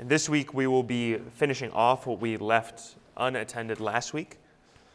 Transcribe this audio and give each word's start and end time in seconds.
And 0.00 0.08
this 0.08 0.30
week 0.30 0.54
we 0.54 0.66
will 0.66 0.82
be 0.82 1.18
finishing 1.34 1.70
off 1.72 2.06
what 2.06 2.20
we 2.20 2.38
left 2.38 2.96
unattended 3.18 3.80
last 3.80 4.14
week. 4.14 4.38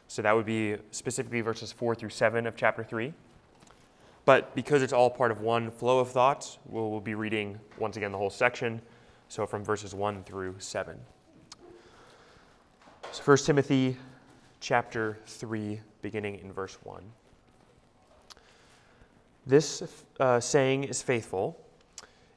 So 0.08 0.24
that 0.24 0.36
would 0.36 0.48
be 0.48 0.78
specifically 0.90 1.42
verses 1.42 1.72
4 1.72 1.94
through 1.94 2.10
7 2.10 2.48
of 2.48 2.56
chapter 2.56 2.84
3. 2.84 3.14
But 4.26 4.56
because 4.56 4.82
it's 4.82 4.94
all 4.94 5.12
part 5.12 5.30
of 5.30 5.42
one 5.42 5.70
flow 5.70 6.00
of 6.00 6.10
thoughts, 6.10 6.58
we'll 6.66 7.00
be 7.00 7.14
reading 7.14 7.60
once 7.78 7.98
again 7.98 8.12
the 8.12 8.18
whole 8.18 8.32
section. 8.32 8.82
So 9.28 9.46
from 9.46 9.64
verses 9.64 9.94
1 9.94 10.24
through 10.24 10.56
7. 10.58 10.98
So 13.12 13.22
1 13.24 13.38
Timothy 13.38 13.98
chapter 14.60 15.20
3, 15.28 15.82
beginning 16.02 16.40
in 16.40 16.52
verse 16.52 16.80
1. 16.82 17.04
This 19.46 19.84
uh, 20.20 20.40
saying 20.40 20.86
is 20.86 21.04
faithful. 21.04 21.64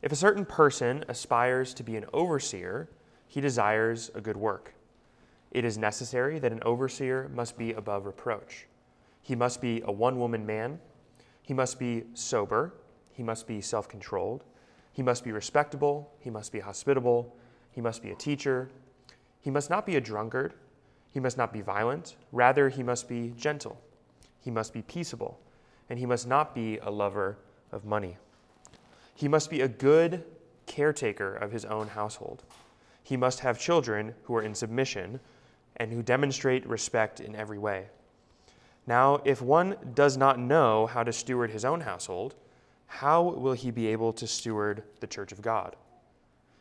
If 0.00 0.12
a 0.12 0.16
certain 0.16 0.44
person 0.44 1.04
aspires 1.08 1.74
to 1.74 1.82
be 1.82 1.96
an 1.96 2.04
overseer, 2.12 2.88
he 3.26 3.40
desires 3.40 4.10
a 4.14 4.20
good 4.20 4.36
work. 4.36 4.74
It 5.50 5.64
is 5.64 5.76
necessary 5.76 6.38
that 6.38 6.52
an 6.52 6.62
overseer 6.64 7.28
must 7.34 7.58
be 7.58 7.72
above 7.72 8.06
reproach. 8.06 8.66
He 9.22 9.34
must 9.34 9.60
be 9.60 9.82
a 9.84 9.92
one 9.92 10.18
woman 10.18 10.46
man. 10.46 10.78
He 11.42 11.54
must 11.54 11.78
be 11.78 12.04
sober. 12.14 12.74
He 13.12 13.22
must 13.22 13.46
be 13.46 13.60
self 13.60 13.88
controlled. 13.88 14.44
He 14.92 15.02
must 15.02 15.24
be 15.24 15.32
respectable. 15.32 16.10
He 16.20 16.30
must 16.30 16.52
be 16.52 16.60
hospitable. 16.60 17.34
He 17.72 17.80
must 17.80 18.02
be 18.02 18.10
a 18.10 18.14
teacher. 18.14 18.68
He 19.40 19.50
must 19.50 19.70
not 19.70 19.84
be 19.84 19.96
a 19.96 20.00
drunkard. 20.00 20.54
He 21.12 21.20
must 21.20 21.38
not 21.38 21.52
be 21.52 21.60
violent. 21.60 22.16
Rather, 22.32 22.68
he 22.68 22.82
must 22.82 23.08
be 23.08 23.32
gentle. 23.36 23.80
He 24.40 24.50
must 24.50 24.72
be 24.72 24.82
peaceable. 24.82 25.40
And 25.90 25.98
he 25.98 26.06
must 26.06 26.26
not 26.26 26.54
be 26.54 26.78
a 26.78 26.90
lover 26.90 27.38
of 27.72 27.84
money. 27.84 28.18
He 29.18 29.26
must 29.26 29.50
be 29.50 29.62
a 29.62 29.68
good 29.68 30.22
caretaker 30.66 31.34
of 31.34 31.50
his 31.50 31.64
own 31.64 31.88
household. 31.88 32.44
He 33.02 33.16
must 33.16 33.40
have 33.40 33.58
children 33.58 34.14
who 34.22 34.36
are 34.36 34.42
in 34.42 34.54
submission 34.54 35.18
and 35.76 35.92
who 35.92 36.04
demonstrate 36.04 36.64
respect 36.68 37.18
in 37.18 37.34
every 37.34 37.58
way. 37.58 37.88
Now, 38.86 39.20
if 39.24 39.42
one 39.42 39.74
does 39.92 40.16
not 40.16 40.38
know 40.38 40.86
how 40.86 41.02
to 41.02 41.12
steward 41.12 41.50
his 41.50 41.64
own 41.64 41.80
household, 41.80 42.36
how 42.86 43.22
will 43.24 43.54
he 43.54 43.72
be 43.72 43.88
able 43.88 44.12
to 44.12 44.24
steward 44.28 44.84
the 45.00 45.08
church 45.08 45.32
of 45.32 45.42
God? 45.42 45.74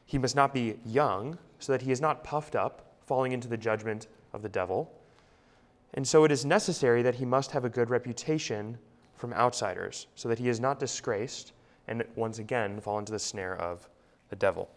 He 0.07 0.17
must 0.17 0.35
not 0.35 0.51
be 0.51 0.79
young, 0.83 1.37
so 1.59 1.73
that 1.73 1.83
he 1.83 1.91
is 1.91 2.01
not 2.01 2.23
puffed 2.23 2.55
up, 2.55 2.95
falling 3.05 3.33
into 3.33 3.47
the 3.47 3.55
judgment 3.55 4.07
of 4.33 4.41
the 4.41 4.49
devil. 4.49 4.91
And 5.93 6.07
so 6.07 6.23
it 6.23 6.31
is 6.31 6.43
necessary 6.43 7.03
that 7.03 7.15
he 7.15 7.25
must 7.25 7.51
have 7.51 7.65
a 7.65 7.69
good 7.69 7.91
reputation 7.91 8.79
from 9.13 9.31
outsiders, 9.33 10.07
so 10.15 10.27
that 10.27 10.39
he 10.39 10.49
is 10.49 10.59
not 10.59 10.79
disgraced 10.79 11.53
and 11.87 12.03
once 12.15 12.39
again 12.39 12.79
fall 12.81 12.99
into 12.99 13.11
the 13.11 13.19
snare 13.19 13.55
of 13.55 13.87
the 14.29 14.35
devil. 14.35 14.69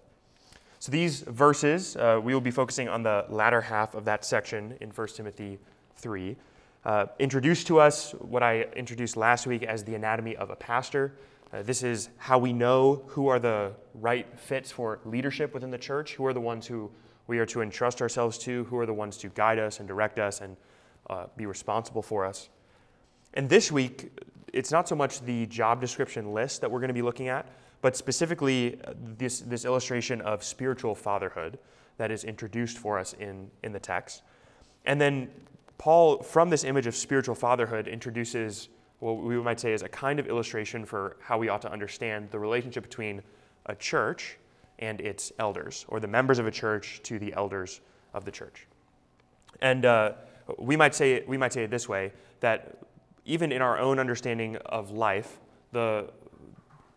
So 0.79 0.91
these 0.91 1.21
verses, 1.21 1.97
uh, 1.97 2.21
we 2.23 2.33
will 2.33 2.41
be 2.41 2.51
focusing 2.51 2.89
on 2.89 3.03
the 3.03 3.27
latter 3.29 3.61
half 3.61 3.95
of 3.95 4.05
that 4.07 4.25
section 4.25 4.77
in 4.81 4.91
1 4.91 5.09
Timothy 5.09 5.59
3. 5.97 6.37
Uh, 6.85 7.07
introduced 7.19 7.67
to 7.67 7.79
us 7.79 8.13
what 8.13 8.43
I 8.43 8.63
introduced 8.75 9.17
last 9.17 9.47
week 9.47 9.63
as 9.63 9.85
the 9.85 9.95
anatomy 9.95 10.37
of 10.37 10.49
a 10.49 10.57
pastor. 10.57 11.13
Uh, 11.53 11.63
this 11.63 11.83
is 11.83 12.09
how 12.17 12.39
we 12.39 12.55
know 12.55 13.03
who 13.09 13.29
are 13.29 13.39
the 13.39 13.73
right 13.95 14.27
fits 14.39 14.71
for 14.71 15.01
leadership 15.05 15.53
within 15.53 15.71
the 15.71 15.79
church, 15.79 16.15
who 16.15 16.25
are 16.25 16.33
the 16.33 16.41
ones 16.41 16.67
who 16.67 16.91
we 17.27 17.39
are 17.39 17.47
to 17.47 17.61
entrust 17.61 18.01
ourselves 18.01 18.39
to, 18.39 18.65
who 18.65 18.79
are 18.79 18.87
the 18.87 18.95
ones 18.95 19.19
to 19.19 19.29
guide 19.29 19.59
us 19.59 19.81
and 19.81 19.87
direct 19.87 20.19
us 20.19 20.41
and 20.41 20.57
uh, 21.11 21.27
be 21.37 21.45
responsible 21.45 22.03
for 22.03 22.25
us. 22.25 22.49
And 23.35 23.49
this 23.49 23.71
week, 23.71 24.11
it's 24.53 24.71
not 24.71 24.89
so 24.89 24.97
much 24.97 25.21
the 25.21 25.47
job 25.47 25.81
description 25.81 26.33
list 26.33 26.61
that 26.61 26.71
we're 26.71 26.81
going 26.81 26.89
to 26.89 26.95
be 26.95 27.03
looking 27.03 27.29
at, 27.29 27.47
but 27.83 27.97
specifically 27.97 28.81
uh, 28.85 28.93
this, 29.19 29.41
this 29.41 29.65
illustration 29.65 30.21
of 30.23 30.45
spiritual 30.45 30.95
fatherhood 30.95 31.59
that 31.97 32.11
is 32.11 32.25
introduced 32.25 32.79
for 32.79 32.99
us 32.99 33.15
in, 33.15 33.51
in 33.63 33.73
the 33.73 33.81
text. 33.81 34.23
And 34.85 35.01
then 35.01 35.31
Paul, 35.79 36.23
from 36.23 36.51
this 36.51 36.65
image 36.65 36.87
of 36.87 36.95
spiritual 36.95 37.35
fatherhood, 37.35 37.89
introduces 37.89 38.69
what 39.01 39.15
we 39.15 39.41
might 39.41 39.59
say 39.59 39.73
is 39.73 39.83
a 39.83 39.89
kind 39.89 40.19
of 40.21 40.27
illustration 40.27 40.85
for 40.85 41.17
how 41.21 41.39
we 41.39 41.49
ought 41.49 41.63
to 41.63 41.73
understand 41.73 42.31
the 42.31 42.39
relationship 42.39 42.83
between 42.83 43.23
a 43.67 43.75
church 43.75 44.37
and 44.79 45.01
its 45.01 45.33
elders, 45.39 45.85
or 45.89 46.01
the 46.01 46.09
members 46.09 46.39
of 46.39 46.47
a 46.47 46.51
church 46.51 47.01
to 47.05 47.19
the 47.19 47.33
elders 47.35 47.81
of 48.15 48.25
the 48.25 48.31
church. 48.31 48.67
And 49.61 49.85
uh, 49.85 50.13
we, 50.59 50.77
might 50.77 50.95
say, 50.95 51.23
we 51.27 51.37
might 51.37 51.53
say 51.53 51.65
it 51.65 51.71
this 51.71 51.89
way 51.89 52.13
that 52.41 52.79
even 53.25 53.53
in 53.53 53.63
our 53.63 53.79
own 53.79 53.99
understanding 53.99 54.57
of 54.67 54.91
life, 54.91 55.39
the, 55.73 56.11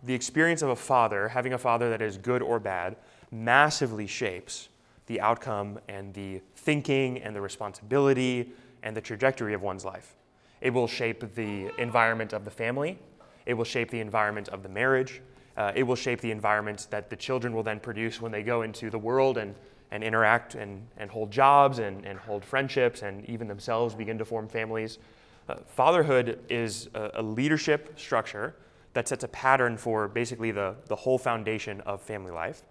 the 0.04 0.14
experience 0.14 0.62
of 0.62 0.70
a 0.70 0.76
father, 0.76 1.28
having 1.30 1.54
a 1.54 1.58
father 1.58 1.90
that 1.90 2.02
is 2.02 2.18
good 2.18 2.42
or 2.42 2.60
bad, 2.60 2.96
massively 3.32 4.08
shapes 4.08 4.70
the 5.08 5.20
outcome 5.20 5.80
and 5.88 6.14
the 6.14 6.42
thinking 6.56 7.20
and 7.20 7.36
the 7.36 7.42
responsibility 7.42 8.52
and 8.84 8.96
the 8.96 9.02
trajectory 9.02 9.54
of 9.54 9.62
one's 9.62 9.84
life. 9.84 10.16
It 10.62 10.74
will 10.74 10.88
shape 10.88 11.36
the 11.36 11.70
environment 11.78 12.34
of 12.34 12.46
the 12.46 12.52
family, 12.52 12.98
it 13.46 13.54
will 13.54 13.66
shape 13.66 13.92
the 13.92 14.00
environment 14.00 14.48
of 14.50 14.64
the 14.64 14.70
marriage, 14.70 15.22
uh, 15.58 15.72
it 15.76 15.84
will 15.84 15.96
shape 15.96 16.22
the 16.22 16.32
environment 16.32 16.88
that 16.90 17.10
the 17.10 17.16
children 17.16 17.54
will 17.54 17.64
then 17.64 17.80
produce 17.80 18.22
when 18.22 18.32
they 18.32 18.44
go 18.44 18.62
into 18.62 18.90
the 18.90 18.98
world 18.98 19.38
and, 19.38 19.56
and 19.92 20.04
interact 20.04 20.56
and, 20.56 20.88
and 20.98 21.12
hold 21.12 21.30
jobs 21.30 21.80
and, 21.80 22.06
and 22.06 22.18
hold 22.18 22.44
friendships 22.44 23.02
and 23.02 23.26
even 23.30 23.48
themselves 23.48 23.94
begin 23.94 24.18
to 24.18 24.26
form 24.26 24.48
families. 24.48 25.00
Uh, 25.50 25.56
fatherhood 25.68 26.40
is 26.50 26.90
a, 26.94 27.12
a 27.16 27.22
leadership 27.22 28.00
structure 28.00 28.56
that 28.94 29.08
sets 29.08 29.24
a 29.24 29.28
pattern 29.28 29.78
for 29.78 30.08
basically 30.08 30.52
the, 30.52 30.76
the 30.88 30.96
whole 30.96 31.18
foundation 31.18 31.82
of 31.82 32.02
family 32.02 32.32
life. 32.32 32.64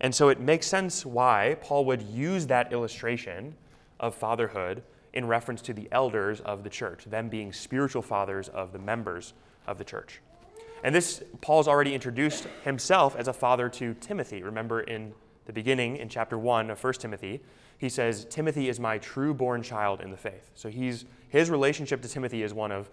And 0.00 0.14
so 0.14 0.28
it 0.28 0.40
makes 0.40 0.66
sense 0.66 1.04
why 1.04 1.56
Paul 1.60 1.84
would 1.86 2.02
use 2.02 2.46
that 2.46 2.72
illustration 2.72 3.54
of 4.00 4.14
fatherhood 4.14 4.82
in 5.12 5.26
reference 5.26 5.60
to 5.62 5.72
the 5.72 5.88
elders 5.90 6.40
of 6.40 6.62
the 6.62 6.70
church, 6.70 7.04
them 7.04 7.28
being 7.28 7.52
spiritual 7.52 8.02
fathers 8.02 8.48
of 8.48 8.72
the 8.72 8.78
members 8.78 9.34
of 9.66 9.78
the 9.78 9.84
church. 9.84 10.20
And 10.84 10.94
this, 10.94 11.22
Paul's 11.40 11.66
already 11.66 11.94
introduced 11.94 12.46
himself 12.62 13.16
as 13.16 13.26
a 13.26 13.32
father 13.32 13.68
to 13.70 13.94
Timothy. 13.94 14.42
Remember 14.42 14.80
in 14.80 15.12
the 15.46 15.52
beginning, 15.52 15.96
in 15.96 16.08
chapter 16.08 16.38
1 16.38 16.70
of 16.70 16.82
1 16.82 16.92
Timothy, 16.94 17.40
he 17.78 17.88
says, 17.88 18.24
Timothy 18.24 18.68
is 18.68 18.80
my 18.80 18.98
true 18.98 19.32
born 19.32 19.62
child 19.62 20.00
in 20.00 20.10
the 20.10 20.16
faith. 20.16 20.50
So 20.54 20.68
he's, 20.68 21.04
his 21.28 21.48
relationship 21.48 22.02
to 22.02 22.08
Timothy 22.08 22.42
is 22.42 22.52
one 22.52 22.72
of 22.72 22.90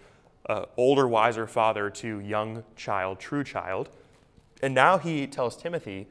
uh, 0.47 0.65
older, 0.77 1.07
wiser 1.07 1.47
father 1.47 1.89
to 1.89 2.19
young 2.19 2.63
child, 2.75 3.19
true 3.19 3.43
child. 3.43 3.89
And 4.61 4.75
now 4.75 4.99
he 4.99 5.25
tells 5.25 5.57
Timothy, 5.57 6.07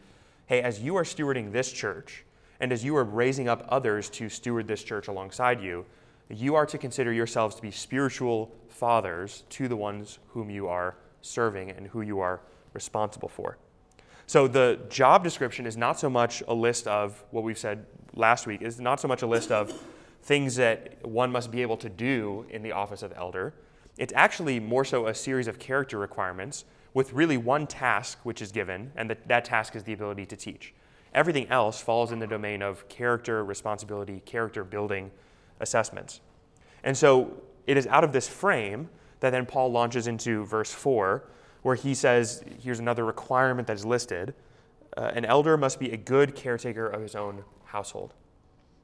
hey, 0.46 0.60
as 0.60 0.80
you 0.80 0.96
are 0.96 1.04
stewarding 1.04 1.52
this 1.52 1.70
church, 1.70 2.24
and 2.60 2.72
as 2.72 2.84
you 2.84 2.96
are 2.96 3.04
raising 3.04 3.48
up 3.48 3.64
others 3.68 4.10
to 4.10 4.28
steward 4.28 4.66
this 4.66 4.82
church 4.82 5.06
alongside 5.06 5.60
you, 5.62 5.86
you 6.28 6.54
are 6.56 6.66
to 6.66 6.78
consider 6.78 7.12
yourselves 7.12 7.54
to 7.54 7.62
be 7.62 7.70
spiritual 7.70 8.50
fathers 8.68 9.44
to 9.50 9.68
the 9.68 9.76
ones 9.76 10.18
whom 10.28 10.50
you 10.50 10.66
are 10.66 10.96
serving 11.20 11.70
and 11.70 11.86
who 11.88 12.00
you 12.00 12.18
are 12.20 12.40
responsible 12.72 13.28
for. 13.28 13.56
So 14.26 14.48
the 14.48 14.80
job 14.88 15.22
description 15.22 15.66
is 15.66 15.76
not 15.76 15.98
so 15.98 16.08
much 16.08 16.42
a 16.48 16.54
list 16.54 16.86
of 16.86 17.22
what 17.30 17.44
we've 17.44 17.58
said 17.58 17.86
last 18.14 18.46
week, 18.46 18.62
is 18.62 18.80
not 18.80 19.00
so 19.00 19.08
much 19.08 19.22
a 19.22 19.26
list 19.26 19.50
of 19.50 19.72
things 20.22 20.56
that 20.56 21.04
one 21.06 21.30
must 21.30 21.50
be 21.50 21.62
able 21.62 21.76
to 21.76 21.88
do 21.88 22.46
in 22.50 22.62
the 22.62 22.72
office 22.72 23.02
of 23.02 23.12
elder. 23.16 23.54
It's 23.98 24.12
actually 24.16 24.58
more 24.60 24.84
so 24.84 25.06
a 25.06 25.14
series 25.14 25.46
of 25.46 25.58
character 25.58 25.98
requirements 25.98 26.64
with 26.94 27.12
really 27.12 27.36
one 27.36 27.66
task 27.66 28.18
which 28.22 28.40
is 28.40 28.52
given, 28.52 28.92
and 28.96 29.10
that, 29.10 29.28
that 29.28 29.44
task 29.44 29.76
is 29.76 29.82
the 29.82 29.92
ability 29.92 30.26
to 30.26 30.36
teach. 30.36 30.72
Everything 31.12 31.48
else 31.48 31.80
falls 31.80 32.10
in 32.10 32.18
the 32.18 32.26
domain 32.26 32.62
of 32.62 32.88
character, 32.88 33.44
responsibility, 33.44 34.20
character 34.24 34.64
building 34.64 35.10
assessments. 35.60 36.20
And 36.82 36.96
so 36.96 37.42
it 37.66 37.76
is 37.76 37.86
out 37.86 38.04
of 38.04 38.12
this 38.12 38.28
frame 38.28 38.88
that 39.20 39.30
then 39.30 39.46
Paul 39.46 39.70
launches 39.70 40.06
into 40.06 40.44
verse 40.44 40.72
4, 40.72 41.24
where 41.62 41.76
he 41.76 41.94
says, 41.94 42.44
here's 42.60 42.80
another 42.80 43.04
requirement 43.04 43.66
that 43.68 43.74
is 43.74 43.84
listed 43.84 44.34
uh, 44.96 45.10
an 45.14 45.24
elder 45.24 45.56
must 45.56 45.80
be 45.80 45.90
a 45.90 45.96
good 45.96 46.34
caretaker 46.34 46.86
of 46.86 47.02
his 47.02 47.14
own 47.14 47.44
household. 47.74 48.14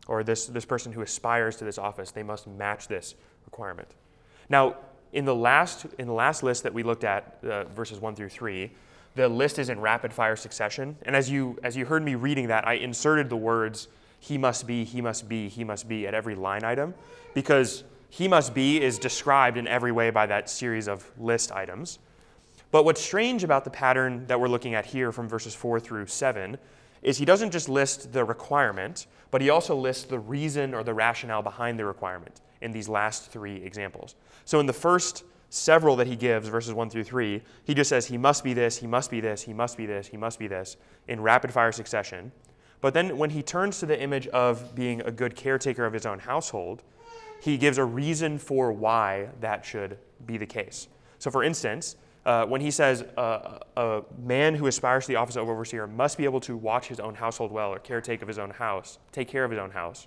Or 0.08 0.24
this, 0.24 0.46
this 0.46 0.64
person 0.64 0.92
who 0.92 1.02
aspires 1.02 1.56
to 1.56 1.64
this 1.64 1.78
office, 1.78 2.10
they 2.10 2.24
must 2.24 2.46
match 2.48 2.88
this 2.88 3.14
requirement. 3.44 3.88
Now, 4.48 4.76
in 5.12 5.24
the 5.24 5.34
last, 5.34 5.86
in 5.98 6.08
the 6.08 6.12
last 6.12 6.42
list 6.42 6.64
that 6.64 6.74
we 6.74 6.82
looked 6.82 7.04
at, 7.04 7.38
uh, 7.44 7.64
verses 7.64 8.00
1 8.00 8.16
through 8.16 8.28
3, 8.30 8.70
the 9.14 9.28
list 9.28 9.58
is 9.58 9.68
in 9.68 9.80
rapid 9.80 10.12
fire 10.12 10.36
succession. 10.36 10.96
And 11.02 11.14
as 11.14 11.30
you, 11.30 11.58
as 11.62 11.76
you 11.76 11.84
heard 11.84 12.02
me 12.02 12.16
reading 12.16 12.48
that, 12.48 12.66
I 12.66 12.74
inserted 12.74 13.28
the 13.28 13.36
words, 13.36 13.88
he 14.18 14.36
must 14.36 14.66
be, 14.66 14.84
he 14.84 15.00
must 15.00 15.28
be, 15.28 15.48
he 15.48 15.64
must 15.64 15.88
be 15.88 16.06
at 16.06 16.14
every 16.14 16.34
line 16.34 16.64
item 16.64 16.94
because 17.32 17.84
he 18.08 18.26
must 18.26 18.54
be 18.54 18.80
is 18.80 18.98
described 18.98 19.56
in 19.56 19.68
every 19.68 19.92
way 19.92 20.10
by 20.10 20.26
that 20.26 20.50
series 20.50 20.88
of 20.88 21.08
list 21.18 21.52
items. 21.52 22.00
But 22.72 22.84
what's 22.84 23.00
strange 23.00 23.44
about 23.44 23.64
the 23.64 23.70
pattern 23.70 24.26
that 24.26 24.40
we're 24.40 24.48
looking 24.48 24.74
at 24.74 24.86
here 24.86 25.12
from 25.12 25.28
verses 25.28 25.54
4 25.54 25.80
through 25.80 26.06
7 26.06 26.58
is 27.02 27.18
he 27.18 27.24
doesn't 27.24 27.50
just 27.50 27.68
list 27.68 28.12
the 28.12 28.24
requirement, 28.24 29.06
but 29.30 29.40
he 29.40 29.50
also 29.50 29.74
lists 29.74 30.04
the 30.04 30.18
reason 30.18 30.74
or 30.74 30.82
the 30.82 30.94
rationale 30.94 31.42
behind 31.42 31.78
the 31.78 31.84
requirement 31.84 32.40
in 32.60 32.72
these 32.72 32.88
last 32.88 33.30
three 33.30 33.56
examples. 33.56 34.14
So 34.44 34.60
in 34.60 34.66
the 34.66 34.72
first 34.72 35.24
several 35.48 35.96
that 35.96 36.06
he 36.06 36.16
gives, 36.16 36.48
verses 36.48 36.72
1 36.74 36.90
through 36.90 37.04
3, 37.04 37.42
he 37.64 37.74
just 37.74 37.88
says 37.88 38.06
he 38.06 38.18
must 38.18 38.44
be 38.44 38.52
this, 38.52 38.76
he 38.76 38.86
must 38.86 39.10
be 39.10 39.20
this, 39.20 39.42
he 39.42 39.52
must 39.52 39.76
be 39.76 39.86
this, 39.86 40.06
he 40.06 40.16
must 40.16 40.38
be 40.38 40.46
this 40.46 40.76
in 41.08 41.20
rapid 41.20 41.52
fire 41.52 41.72
succession. 41.72 42.30
But 42.80 42.94
then 42.94 43.18
when 43.18 43.30
he 43.30 43.42
turns 43.42 43.78
to 43.80 43.86
the 43.86 44.00
image 44.00 44.26
of 44.28 44.74
being 44.74 45.00
a 45.02 45.10
good 45.10 45.36
caretaker 45.36 45.84
of 45.84 45.92
his 45.92 46.06
own 46.06 46.18
household, 46.18 46.82
he 47.40 47.56
gives 47.56 47.78
a 47.78 47.84
reason 47.84 48.38
for 48.38 48.72
why 48.72 49.28
that 49.40 49.64
should 49.64 49.98
be 50.26 50.36
the 50.36 50.46
case. 50.46 50.88
So, 51.18 51.30
for 51.30 51.42
instance, 51.42 51.96
uh, 52.26 52.44
when 52.46 52.60
he 52.60 52.70
says 52.70 53.02
uh, 53.16 53.58
a 53.76 54.02
man 54.22 54.54
who 54.54 54.66
aspires 54.66 55.06
to 55.06 55.12
the 55.12 55.16
office 55.16 55.36
of 55.36 55.48
overseer 55.48 55.86
must 55.86 56.18
be 56.18 56.24
able 56.24 56.40
to 56.40 56.56
watch 56.56 56.88
his 56.88 57.00
own 57.00 57.14
household 57.14 57.50
well 57.50 57.72
or 57.72 57.78
caretake 57.78 58.20
of 58.22 58.28
his 58.28 58.38
own 58.38 58.50
house, 58.50 58.98
take 59.12 59.28
care 59.28 59.44
of 59.44 59.50
his 59.50 59.58
own 59.58 59.70
house. 59.70 60.06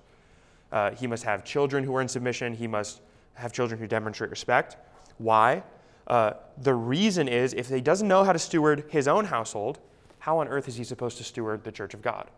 Uh, 0.71 0.91
he 0.91 1.07
must 1.07 1.23
have 1.23 1.43
children 1.43 1.83
who 1.83 1.95
are 1.95 2.01
in 2.01 2.07
submission. 2.07 2.53
He 2.53 2.67
must 2.67 3.01
have 3.35 3.53
children 3.53 3.79
who 3.79 3.87
demonstrate 3.87 4.29
respect. 4.29 4.77
Why? 5.17 5.63
Uh, 6.07 6.33
the 6.57 6.73
reason 6.73 7.27
is 7.27 7.53
if 7.53 7.69
he 7.69 7.81
doesn't 7.81 8.07
know 8.07 8.23
how 8.23 8.33
to 8.33 8.39
steward 8.39 8.85
his 8.89 9.07
own 9.07 9.25
household, 9.25 9.79
how 10.19 10.39
on 10.39 10.47
earth 10.47 10.67
is 10.67 10.75
he 10.75 10.83
supposed 10.83 11.17
to 11.17 11.23
steward 11.23 11.63
the 11.63 11.71
church 11.71 11.93
of 11.93 12.01
God? 12.01 12.29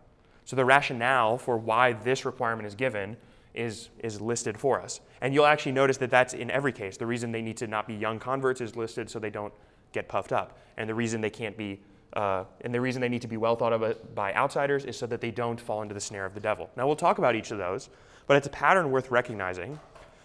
So 0.44 0.54
the 0.54 0.64
rationale 0.64 1.38
for 1.38 1.58
why 1.58 1.92
this 1.92 2.24
requirement 2.24 2.66
is 2.66 2.74
given 2.74 3.16
is, 3.56 3.88
is 4.00 4.20
listed 4.20 4.58
for 4.58 4.80
us. 4.80 5.00
And 5.20 5.32
you'll 5.32 5.46
actually 5.46 5.72
notice 5.72 5.96
that 5.98 6.10
that's 6.10 6.34
in 6.34 6.50
every 6.50 6.72
case. 6.72 6.96
The 6.96 7.06
reason 7.06 7.32
they 7.32 7.42
need 7.42 7.56
to 7.58 7.66
not 7.66 7.86
be 7.86 7.94
young 7.94 8.18
converts 8.18 8.60
is 8.60 8.76
listed 8.76 9.08
so 9.10 9.18
they 9.18 9.30
don't 9.30 9.52
get 9.92 10.08
puffed 10.08 10.32
up. 10.32 10.58
And 10.76 10.88
the 10.88 10.94
reason 10.94 11.20
they 11.20 11.30
can't 11.30 11.56
be, 11.56 11.80
uh, 12.12 12.44
and 12.60 12.72
the 12.72 12.80
reason 12.80 13.00
they 13.00 13.08
need 13.08 13.22
to 13.22 13.28
be 13.28 13.36
well 13.36 13.56
thought 13.56 13.72
of 13.72 14.14
by 14.14 14.34
outsiders 14.34 14.84
is 14.84 14.96
so 14.96 15.06
that 15.06 15.20
they 15.20 15.30
don't 15.30 15.60
fall 15.60 15.82
into 15.82 15.94
the 15.94 16.00
snare 16.00 16.26
of 16.26 16.34
the 16.34 16.40
devil. 16.40 16.70
Now 16.76 16.86
we'll 16.86 16.96
talk 16.96 17.18
about 17.18 17.34
each 17.34 17.50
of 17.50 17.58
those, 17.58 17.88
but 18.26 18.36
it's 18.36 18.46
a 18.46 18.50
pattern 18.50 18.90
worth 18.90 19.10
recognizing, 19.10 19.78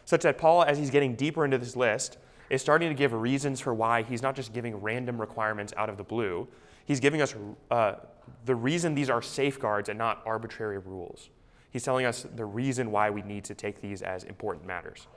such 0.06 0.24
that 0.24 0.38
Paul, 0.38 0.64
as 0.64 0.78
he's 0.78 0.90
getting 0.90 1.16
deeper 1.16 1.46
into 1.46 1.58
this 1.58 1.76
list, 1.76 2.18
is 2.50 2.62
starting 2.62 2.90
to 2.90 2.96
give 2.96 3.14
reasons 3.14 3.62
for 3.62 3.74
why 3.74 4.04
he's 4.04 4.22
not 4.22 4.36
just 4.36 4.52
giving 4.52 4.76
random 4.76 5.20
requirements 5.22 5.74
out 5.78 5.90
of 5.90 5.96
the 5.96 6.04
blue. 6.04 6.48
He's 6.86 7.00
giving 7.00 7.22
us 7.22 7.34
uh, 7.70 7.96
the 8.46 8.56
reason 8.56 8.94
these 8.94 9.10
are 9.10 9.22
safeguards 9.22 9.88
and 9.88 9.98
not 9.98 10.22
arbitrary 10.26 10.80
rules. 10.80 11.30
He's 11.72 11.84
telling 11.84 12.06
us 12.06 12.26
the 12.36 12.46
reason 12.46 12.92
why 12.92 13.10
we 13.10 13.22
need 13.22 13.46
to 13.46 13.56
take 13.56 13.82
these 13.82 14.02
as 14.02 14.26
important 14.26 14.68
matters. 14.68 15.08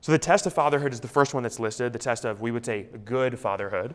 So, 0.00 0.12
the 0.12 0.18
test 0.18 0.46
of 0.46 0.52
fatherhood 0.52 0.92
is 0.92 1.00
the 1.00 1.08
first 1.08 1.32
one 1.32 1.42
that's 1.42 1.58
listed, 1.58 1.92
the 1.92 1.98
test 1.98 2.24
of, 2.24 2.40
we 2.40 2.50
would 2.50 2.66
say, 2.66 2.86
good 3.04 3.38
fatherhood. 3.38 3.94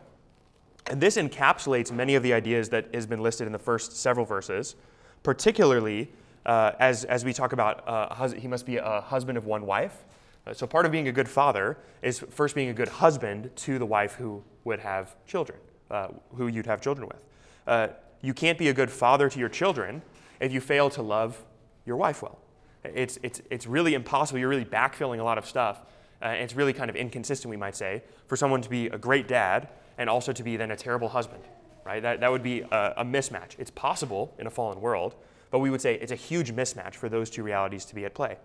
And 0.88 1.00
this 1.00 1.18
encapsulates 1.18 1.92
many 1.92 2.16
of 2.16 2.24
the 2.24 2.34
ideas 2.34 2.70
that 2.70 2.94
has 2.94 3.06
been 3.06 3.22
listed 3.22 3.46
in 3.46 3.54
the 3.54 3.60
first 3.60 3.96
several 3.96 4.26
verses, 4.26 4.76
particularly 5.24 6.12
uh, 6.46 6.72
as, 6.80 7.06
as 7.06 7.24
we 7.24 7.34
talk 7.34 7.54
about 7.54 7.88
uh, 7.88 8.14
hus- 8.14 8.34
he 8.34 8.48
must 8.48 8.66
be 8.66 8.78
a 8.78 9.02
husband 9.02 9.38
of 9.38 9.46
one 9.46 9.66
wife. 9.66 10.06
Uh, 10.48 10.54
so, 10.54 10.66
part 10.66 10.86
of 10.86 10.92
being 10.92 11.08
a 11.08 11.12
good 11.12 11.30
father 11.30 11.78
is 12.02 12.20
first 12.20 12.56
being 12.56 12.70
a 12.70 12.74
good 12.74 12.90
husband 12.90 13.50
to 13.58 13.78
the 13.78 13.86
wife 13.86 14.16
who 14.16 14.44
would 14.64 14.80
have 14.80 15.16
children, 15.28 15.60
uh, 15.92 16.08
who 16.36 16.48
you'd 16.48 16.66
have 16.66 16.82
children 16.82 17.08
with. 17.08 17.24
Uh, 17.68 17.90
you 18.22 18.34
can't 18.34 18.58
be 18.58 18.70
a 18.70 18.74
good 18.74 18.90
father 18.90 19.30
to 19.30 19.40
your 19.40 19.50
children 19.50 20.02
if 20.42 20.52
you 20.52 20.60
fail 20.60 20.90
to 20.90 21.02
love 21.02 21.46
your 21.86 21.96
wife 21.96 22.22
well. 22.22 22.40
It's, 22.84 23.20
it's, 23.24 23.42
it's 23.50 23.68
really 23.68 23.94
impossible. 23.94 24.40
You're 24.40 24.50
really 24.50 24.66
backfilling 24.66 25.20
a 25.20 25.24
lot 25.24 25.38
of 25.38 25.46
stuff. 25.46 25.86
Uh, 26.22 26.30
it's 26.30 26.56
really 26.56 26.74
kind 26.74 26.90
of 26.90 26.96
inconsistent, 26.96 27.50
we 27.50 27.58
might 27.58 27.76
say, 27.76 28.04
for 28.28 28.36
someone 28.36 28.62
to 28.62 28.70
be 28.70 28.88
a 28.88 28.98
great 28.98 29.28
dad 29.28 29.70
and 29.98 30.10
also 30.10 30.34
to 30.34 30.44
be 30.44 30.58
then 30.58 30.72
a 30.72 30.76
terrible 30.76 31.10
husband, 31.10 31.44
right? 31.86 32.02
That, 32.02 32.20
that 32.20 32.32
would 32.32 32.44
be 32.44 32.62
a, 32.62 32.94
a 32.98 33.06
mismatch. 33.06 33.56
It's 33.60 33.72
possible 33.72 34.34
in 34.40 34.48
a 34.48 34.50
fallen 34.50 34.82
world, 34.82 35.16
but 35.52 35.60
we 35.60 35.70
would 35.70 35.82
say 35.82 35.96
it's 35.96 36.12
a 36.12 36.16
huge 36.16 36.52
mismatch 36.54 36.96
for 36.96 37.08
those 37.08 37.30
two 37.30 37.44
realities 37.44 37.86
to 37.86 37.96
be 37.96 38.06
at 38.06 38.14
play. 38.14 38.38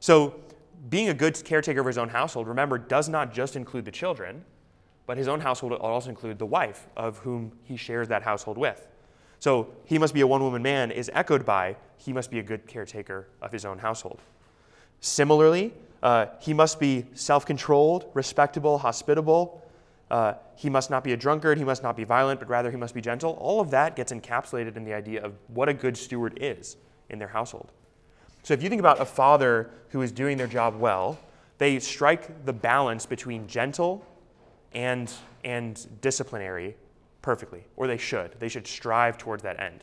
So, 0.00 0.34
being 0.90 1.08
a 1.08 1.14
good 1.14 1.42
caretaker 1.42 1.80
of 1.80 1.86
his 1.86 1.96
own 1.96 2.10
household, 2.10 2.46
remember, 2.46 2.76
does 2.76 3.08
not 3.08 3.32
just 3.32 3.56
include 3.56 3.86
the 3.86 3.90
children, 3.90 4.44
but 5.06 5.16
his 5.16 5.26
own 5.26 5.40
household 5.40 5.72
also 5.72 6.10
include 6.10 6.38
the 6.38 6.46
wife 6.46 6.86
of 6.96 7.18
whom 7.18 7.52
he 7.62 7.76
shares 7.76 8.08
that 8.08 8.22
household 8.22 8.58
with. 8.58 8.86
So 9.46 9.68
he 9.84 9.96
must 9.96 10.12
be 10.12 10.22
a 10.22 10.26
one 10.26 10.42
woman 10.42 10.60
man 10.60 10.90
is 10.90 11.08
echoed 11.14 11.46
by 11.46 11.76
he 11.98 12.12
must 12.12 12.32
be 12.32 12.40
a 12.40 12.42
good 12.42 12.66
caretaker 12.66 13.28
of 13.40 13.52
his 13.52 13.64
own 13.64 13.78
household. 13.78 14.18
Similarly, 14.98 15.72
uh, 16.02 16.26
he 16.40 16.52
must 16.52 16.80
be 16.80 17.06
self 17.14 17.46
controlled, 17.46 18.10
respectable, 18.12 18.76
hospitable. 18.78 19.64
Uh, 20.10 20.32
he 20.56 20.68
must 20.68 20.90
not 20.90 21.04
be 21.04 21.12
a 21.12 21.16
drunkard. 21.16 21.58
He 21.58 21.64
must 21.64 21.84
not 21.84 21.96
be 21.96 22.02
violent, 22.02 22.40
but 22.40 22.48
rather 22.48 22.72
he 22.72 22.76
must 22.76 22.92
be 22.92 23.00
gentle. 23.00 23.38
All 23.40 23.60
of 23.60 23.70
that 23.70 23.94
gets 23.94 24.12
encapsulated 24.12 24.74
in 24.74 24.82
the 24.82 24.92
idea 24.92 25.22
of 25.22 25.32
what 25.46 25.68
a 25.68 25.74
good 25.74 25.96
steward 25.96 26.36
is 26.40 26.76
in 27.08 27.20
their 27.20 27.28
household. 27.28 27.70
So 28.42 28.52
if 28.52 28.64
you 28.64 28.68
think 28.68 28.80
about 28.80 29.00
a 29.00 29.04
father 29.04 29.70
who 29.90 30.02
is 30.02 30.10
doing 30.10 30.38
their 30.38 30.48
job 30.48 30.74
well, 30.74 31.20
they 31.58 31.78
strike 31.78 32.44
the 32.46 32.52
balance 32.52 33.06
between 33.06 33.46
gentle 33.46 34.04
and, 34.72 35.08
and 35.44 35.86
disciplinary 36.00 36.74
perfectly, 37.26 37.64
or 37.74 37.88
they 37.88 37.96
should. 37.96 38.38
They 38.38 38.48
should 38.48 38.68
strive 38.68 39.18
towards 39.18 39.42
that 39.42 39.58
end. 39.60 39.80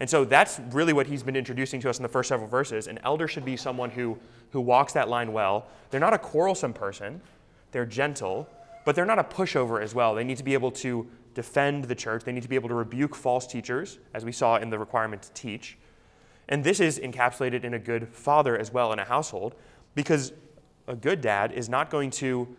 And 0.00 0.10
so 0.10 0.26
that's 0.26 0.60
really 0.70 0.92
what 0.92 1.06
he's 1.06 1.22
been 1.22 1.34
introducing 1.34 1.80
to 1.80 1.88
us 1.88 1.98
in 1.98 2.02
the 2.02 2.10
first 2.10 2.28
several 2.28 2.46
verses. 2.46 2.88
An 2.88 2.98
elder 3.04 3.26
should 3.26 3.46
be 3.46 3.56
someone 3.56 3.88
who, 3.88 4.18
who 4.50 4.60
walks 4.60 4.92
that 4.92 5.08
line 5.08 5.32
well. 5.32 5.66
They're 5.88 5.98
not 5.98 6.12
a 6.12 6.18
quarrelsome 6.18 6.74
person, 6.74 7.22
they're 7.72 7.86
gentle, 7.86 8.46
but 8.84 8.94
they're 8.94 9.06
not 9.06 9.18
a 9.18 9.24
pushover 9.24 9.82
as 9.82 9.94
well. 9.94 10.14
They 10.14 10.24
need 10.24 10.36
to 10.36 10.44
be 10.44 10.52
able 10.52 10.72
to 10.72 11.08
defend 11.32 11.84
the 11.84 11.94
church, 11.94 12.22
they 12.22 12.32
need 12.32 12.42
to 12.42 12.50
be 12.50 12.54
able 12.54 12.68
to 12.68 12.74
rebuke 12.74 13.14
false 13.14 13.46
teachers, 13.46 13.98
as 14.12 14.26
we 14.26 14.30
saw 14.30 14.56
in 14.56 14.68
the 14.68 14.78
requirement 14.78 15.22
to 15.22 15.32
teach. 15.32 15.78
And 16.50 16.62
this 16.62 16.80
is 16.80 16.98
encapsulated 16.98 17.64
in 17.64 17.72
a 17.72 17.78
good 17.78 18.08
father 18.10 18.58
as 18.58 18.74
well 18.74 18.92
in 18.92 18.98
a 18.98 19.04
household, 19.04 19.54
because 19.94 20.34
a 20.86 20.94
good 20.94 21.22
dad 21.22 21.50
is 21.52 21.70
not 21.70 21.88
going 21.88 22.10
to 22.10 22.54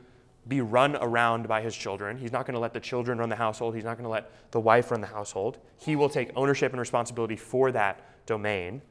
be 0.47 0.62
run 0.62 0.95
around 0.97 1.47
by 1.47 1.62
his 1.62 1.75
children. 1.75 2.18
He's 2.18 2.31
not 2.31 2.45
going 2.45 2.53
to 2.53 2.59
let 2.59 2.74
the 2.74 2.80
children 2.80 3.18
run 3.18 3.30
the 3.30 3.36
household. 3.36 3.75
He's 3.75 3.83
not 3.83 3.97
going 3.97 4.03
to 4.03 4.09
let 4.09 4.51
the 4.51 4.59
wife 4.59 4.92
run 4.92 5.01
the 5.01 5.07
household. 5.07 5.57
He 5.77 5.95
will 5.95 6.09
take 6.09 6.31
ownership 6.36 6.71
and 6.71 6.80
responsibility 6.80 7.36
for 7.36 7.71
that 7.71 8.01
domain. 8.25 8.81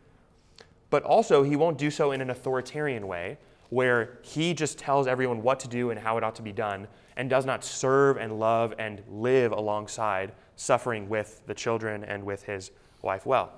But 0.91 1.03
also, 1.05 1.43
he 1.43 1.57
won't 1.57 1.79
do 1.79 1.91
so 1.91 2.13
in 2.13 2.21
an 2.21 2.31
authoritarian 2.31 3.07
way 3.07 3.39
where 3.71 4.19
he 4.23 4.55
just 4.55 4.79
tells 4.79 5.07
everyone 5.07 5.43
what 5.43 5.59
to 5.61 5.69
do 5.69 5.91
and 5.91 5.99
how 5.99 6.17
it 6.17 6.25
ought 6.25 6.35
to 6.37 6.43
be 6.43 6.53
done 6.53 6.87
and 7.17 7.31
does 7.31 7.47
not 7.47 7.65
serve 7.65 8.17
and 8.17 8.39
love 8.39 8.75
and 8.79 9.03
live 9.09 9.53
alongside 9.53 10.33
suffering 10.57 11.09
with 11.09 11.43
the 11.47 11.55
children 11.55 12.05
and 12.05 12.23
with 12.25 12.43
his 12.45 12.71
wife 13.03 13.27
well. 13.27 13.53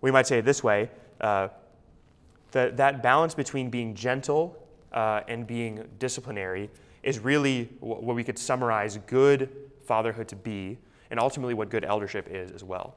We 0.00 0.10
might 0.10 0.26
say 0.26 0.38
it 0.38 0.44
this 0.44 0.62
way 0.62 0.90
uh, 1.20 1.48
that, 2.52 2.76
that 2.76 3.02
balance 3.02 3.34
between 3.34 3.70
being 3.70 3.94
gentle 3.94 4.62
uh, 4.92 5.22
and 5.28 5.46
being 5.46 5.86
disciplinary 5.98 6.70
is 7.04 7.18
really 7.18 7.68
what 7.80 8.16
we 8.16 8.24
could 8.24 8.38
summarize 8.38 8.98
good 9.06 9.50
fatherhood 9.84 10.26
to 10.28 10.36
be, 10.36 10.78
and 11.10 11.20
ultimately 11.20 11.54
what 11.54 11.68
good 11.68 11.84
eldership 11.84 12.28
is 12.30 12.50
as 12.50 12.64
well. 12.64 12.96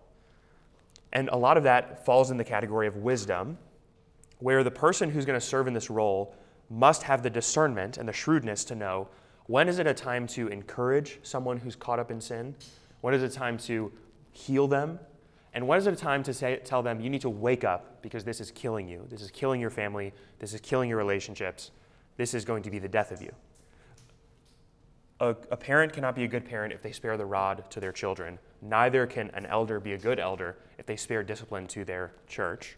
And 1.13 1.29
a 1.29 1.35
lot 1.35 1.57
of 1.57 1.63
that 1.63 2.05
falls 2.05 2.31
in 2.31 2.37
the 2.37 2.43
category 2.43 2.87
of 2.87 2.97
wisdom, 2.97 3.57
where 4.39 4.63
the 4.63 4.71
person 4.71 5.09
who's 5.09 5.25
going 5.25 5.39
to 5.39 5.45
serve 5.45 5.67
in 5.67 5.73
this 5.73 5.89
role 5.89 6.33
must 6.69 7.03
have 7.03 7.21
the 7.21 7.29
discernment 7.29 7.97
and 7.97 8.07
the 8.07 8.13
shrewdness 8.13 8.63
to 8.65 8.75
know 8.75 9.07
when 9.47 9.69
is 9.69 9.79
it 9.79 9.87
a 9.87 9.93
time 9.93 10.27
to 10.27 10.47
encourage 10.47 11.19
someone 11.23 11.57
who's 11.57 11.75
caught 11.75 11.99
up 11.99 12.11
in 12.11 12.19
sin? 12.19 12.53
When 13.01 13.13
is 13.13 13.23
it 13.23 13.31
a 13.31 13.35
time 13.35 13.57
to 13.59 13.91
heal 14.31 14.67
them? 14.67 14.99
And 15.53 15.67
when 15.67 15.77
is 15.77 15.87
it 15.87 15.93
a 15.93 15.97
time 15.97 16.21
to 16.23 16.33
say, 16.33 16.59
tell 16.63 16.83
them, 16.83 16.99
you 16.99 17.09
need 17.09 17.21
to 17.21 17.29
wake 17.29 17.63
up 17.63 18.01
because 18.01 18.25
this 18.25 18.41
is 18.41 18.51
killing 18.51 18.87
you? 18.87 19.05
This 19.09 19.21
is 19.21 19.31
killing 19.31 19.61
your 19.61 19.69
family. 19.69 20.13
This 20.39 20.53
is 20.53 20.59
killing 20.59 20.89
your 20.89 20.97
relationships. 20.97 21.71
This 22.17 22.33
is 22.33 22.43
going 22.43 22.63
to 22.63 22.69
be 22.69 22.79
the 22.79 22.89
death 22.89 23.11
of 23.11 23.21
you 23.21 23.31
a, 25.19 25.29
a, 25.29 25.57
parent 25.57 25.93
cannot 25.93 26.15
be 26.15 26.23
a 26.23 26.27
good 26.27 26.45
parent 26.45 26.73
if 26.73 26.81
they 26.81 26.91
spare 26.91 27.17
the 27.17 27.25
rod 27.25 27.63
to 27.71 27.79
their 27.79 27.91
children. 27.91 28.37
Neither 28.61 29.07
can 29.07 29.29
an 29.31 29.45
elder 29.45 29.79
be 29.79 29.93
a 29.93 29.97
good 29.97 30.19
elder 30.19 30.57
if 30.77 30.85
they 30.85 30.95
spare 30.95 31.23
discipline 31.23 31.67
to 31.67 31.83
their 31.83 32.11
church. 32.27 32.77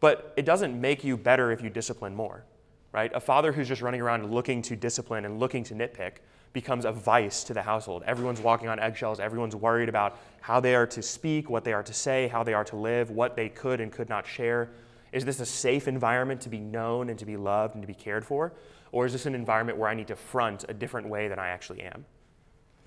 But 0.00 0.34
it 0.36 0.44
doesn't 0.44 0.78
make 0.78 1.04
you 1.04 1.16
better 1.16 1.50
if 1.50 1.62
you 1.62 1.70
discipline 1.70 2.14
more, 2.14 2.44
right? 2.92 3.10
A 3.14 3.20
father 3.20 3.52
who's 3.52 3.68
just 3.68 3.82
running 3.82 4.00
around 4.00 4.30
looking 4.30 4.60
to 4.62 4.76
discipline 4.76 5.24
and 5.24 5.38
looking 5.38 5.64
to 5.64 5.74
nitpick 5.74 6.14
becomes 6.52 6.84
a 6.84 6.92
vice 6.92 7.44
to 7.44 7.54
the 7.54 7.62
household. 7.62 8.02
Everyone's 8.04 8.40
walking 8.40 8.68
on 8.68 8.78
eggshells. 8.78 9.20
Everyone's 9.20 9.56
worried 9.56 9.88
about 9.88 10.18
how 10.40 10.60
they 10.60 10.74
are 10.74 10.86
to 10.88 11.00
speak, 11.00 11.48
what 11.48 11.64
they 11.64 11.72
are 11.72 11.82
to 11.82 11.94
say, 11.94 12.28
how 12.28 12.42
they 12.42 12.52
are 12.52 12.64
to 12.64 12.76
live, 12.76 13.10
what 13.10 13.36
they 13.36 13.48
could 13.48 13.80
and 13.80 13.90
could 13.90 14.08
not 14.10 14.26
share. 14.26 14.68
Is 15.12 15.24
this 15.24 15.40
a 15.40 15.46
safe 15.46 15.88
environment 15.88 16.40
to 16.42 16.48
be 16.48 16.58
known 16.58 17.08
and 17.08 17.18
to 17.18 17.24
be 17.24 17.36
loved 17.36 17.74
and 17.74 17.82
to 17.82 17.86
be 17.86 17.94
cared 17.94 18.24
for? 18.24 18.52
Or 18.92 19.06
is 19.06 19.12
this 19.12 19.26
an 19.26 19.34
environment 19.34 19.78
where 19.78 19.88
I 19.88 19.94
need 19.94 20.08
to 20.08 20.16
front 20.16 20.66
a 20.68 20.74
different 20.74 21.08
way 21.08 21.26
than 21.26 21.38
I 21.38 21.48
actually 21.48 21.80
am? 21.80 22.04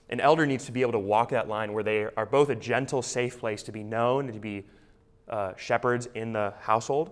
An 0.10 0.20
elder 0.20 0.46
needs 0.46 0.66
to 0.66 0.72
be 0.72 0.82
able 0.82 0.92
to 0.92 1.00
walk 1.00 1.30
that 1.30 1.48
line 1.48 1.74
where 1.74 1.84
they 1.84 2.06
are 2.16 2.28
both 2.28 2.50
a 2.50 2.56
gentle, 2.56 3.02
safe 3.02 3.40
place 3.40 3.64
to 3.64 3.72
be 3.72 3.84
known 3.84 4.26
and 4.26 4.34
to 4.34 4.40
be 4.40 4.64
uh, 5.28 5.54
shepherds 5.58 6.08
in 6.14 6.32
the 6.32 6.54
household, 6.62 7.10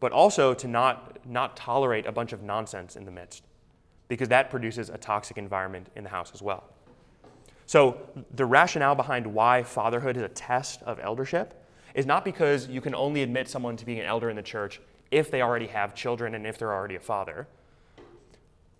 but 0.00 0.12
also 0.12 0.52
to 0.52 0.68
not, 0.68 1.18
not 1.26 1.56
tolerate 1.56 2.06
a 2.06 2.12
bunch 2.12 2.34
of 2.34 2.42
nonsense 2.42 2.94
in 2.94 3.06
the 3.06 3.10
midst, 3.10 3.44
because 4.08 4.28
that 4.28 4.50
produces 4.50 4.90
a 4.90 4.98
toxic 4.98 5.38
environment 5.38 5.88
in 5.96 6.04
the 6.04 6.10
house 6.10 6.30
as 6.34 6.42
well. 6.42 6.64
So, 7.64 7.98
the 8.34 8.44
rationale 8.44 8.96
behind 8.96 9.26
why 9.26 9.62
fatherhood 9.62 10.16
is 10.16 10.22
a 10.24 10.28
test 10.28 10.82
of 10.82 10.98
eldership 11.00 11.54
is 11.94 12.04
not 12.04 12.24
because 12.24 12.68
you 12.68 12.80
can 12.80 12.94
only 12.94 13.22
admit 13.22 13.48
someone 13.48 13.76
to 13.76 13.86
being 13.86 14.00
an 14.00 14.06
elder 14.06 14.28
in 14.28 14.36
the 14.36 14.42
church 14.42 14.80
if 15.10 15.30
they 15.30 15.40
already 15.40 15.68
have 15.68 15.94
children 15.94 16.34
and 16.34 16.46
if 16.46 16.58
they're 16.58 16.74
already 16.74 16.96
a 16.96 17.00
father 17.00 17.46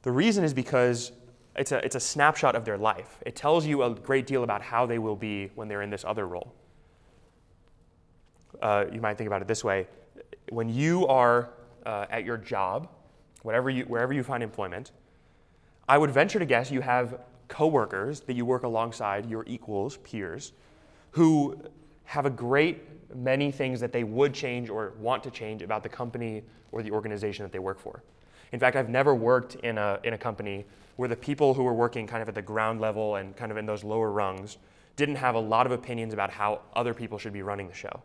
the 0.03 0.13
reason 0.13 0.45
is 0.45 0.55
because 0.55 1.13
it's 1.57 1.73
a, 1.73 1.85
it's 1.85 1.97
a 1.97 2.01
snapshot 2.01 2.55
of 2.55 2.65
their 2.65 2.79
life. 2.79 3.19
It 3.27 3.37
tells 3.37 3.67
you 3.67 3.83
a 3.83 3.95
great 3.95 4.27
deal 4.27 4.45
about 4.45 4.63
how 4.63 4.87
they 4.87 4.99
will 4.99 5.17
be 5.17 5.51
when 5.55 5.69
they're 5.69 5.83
in 5.83 5.91
this 5.91 6.05
other 6.05 6.27
role. 6.27 6.55
uh, 8.63 8.85
you 8.93 9.01
might 9.01 9.17
think 9.17 9.27
about 9.27 9.43
it 9.43 9.49
this 9.49 9.65
way 9.65 9.87
when 10.51 10.69
you 10.69 11.07
are 11.07 11.51
uh, 11.87 12.07
at 12.11 12.25
your 12.25 12.37
job, 12.37 12.89
whatever 13.43 13.71
you, 13.71 13.85
wherever 13.85 14.13
you 14.13 14.23
find 14.23 14.43
employment, 14.43 14.91
I 15.89 15.97
would 15.97 16.11
venture 16.11 16.39
to 16.39 16.45
guess 16.45 16.71
you 16.71 16.81
have 16.81 17.21
coworkers 17.49 18.21
that 18.21 18.35
you 18.35 18.45
work 18.45 18.65
alongside, 18.65 19.29
your 19.31 19.45
equals, 19.47 19.97
peers, 19.99 20.53
who 21.13 21.61
have 22.05 22.27
a 22.27 22.31
great 22.31 22.83
many 23.15 23.51
things 23.51 23.81
that 23.81 23.93
they 23.93 24.05
would 24.05 24.35
change 24.35 24.71
or 24.71 24.95
want 24.99 25.23
to 25.25 25.31
change 25.31 25.63
about 25.63 25.83
the 25.83 25.89
company 25.89 26.43
or 26.73 26.83
the 26.83 26.91
organization 26.91 27.45
that 27.45 27.53
they 27.53 27.59
work 27.59 27.79
for. 27.79 28.03
In 28.53 28.61
fact, 28.61 28.77
I've 28.77 28.89
never 28.89 29.15
worked 29.15 29.55
in 29.57 29.79
a, 29.79 29.99
in 30.03 30.15
a 30.15 30.19
company 30.19 30.65
where 30.97 31.09
the 31.09 31.17
people 31.17 31.55
who 31.55 31.63
were 31.63 31.75
working 31.75 32.07
kind 32.07 32.23
of 32.23 32.29
at 32.29 32.35
the 32.35 32.43
ground 32.43 32.81
level 32.81 33.17
and 33.17 33.37
kind 33.37 33.51
of 33.51 33.59
in 33.59 33.67
those 33.67 33.85
lower 33.85 34.11
rungs 34.11 34.59
didn't 34.97 35.17
have 35.17 35.35
a 35.35 35.41
lot 35.41 35.67
of 35.67 35.73
opinions 35.73 36.13
about 36.13 36.31
how 36.31 36.61
other 36.75 36.93
people 36.93 37.19
should 37.19 37.33
be 37.33 37.43
running 37.43 37.69
the 37.69 37.75
show. 37.75 38.03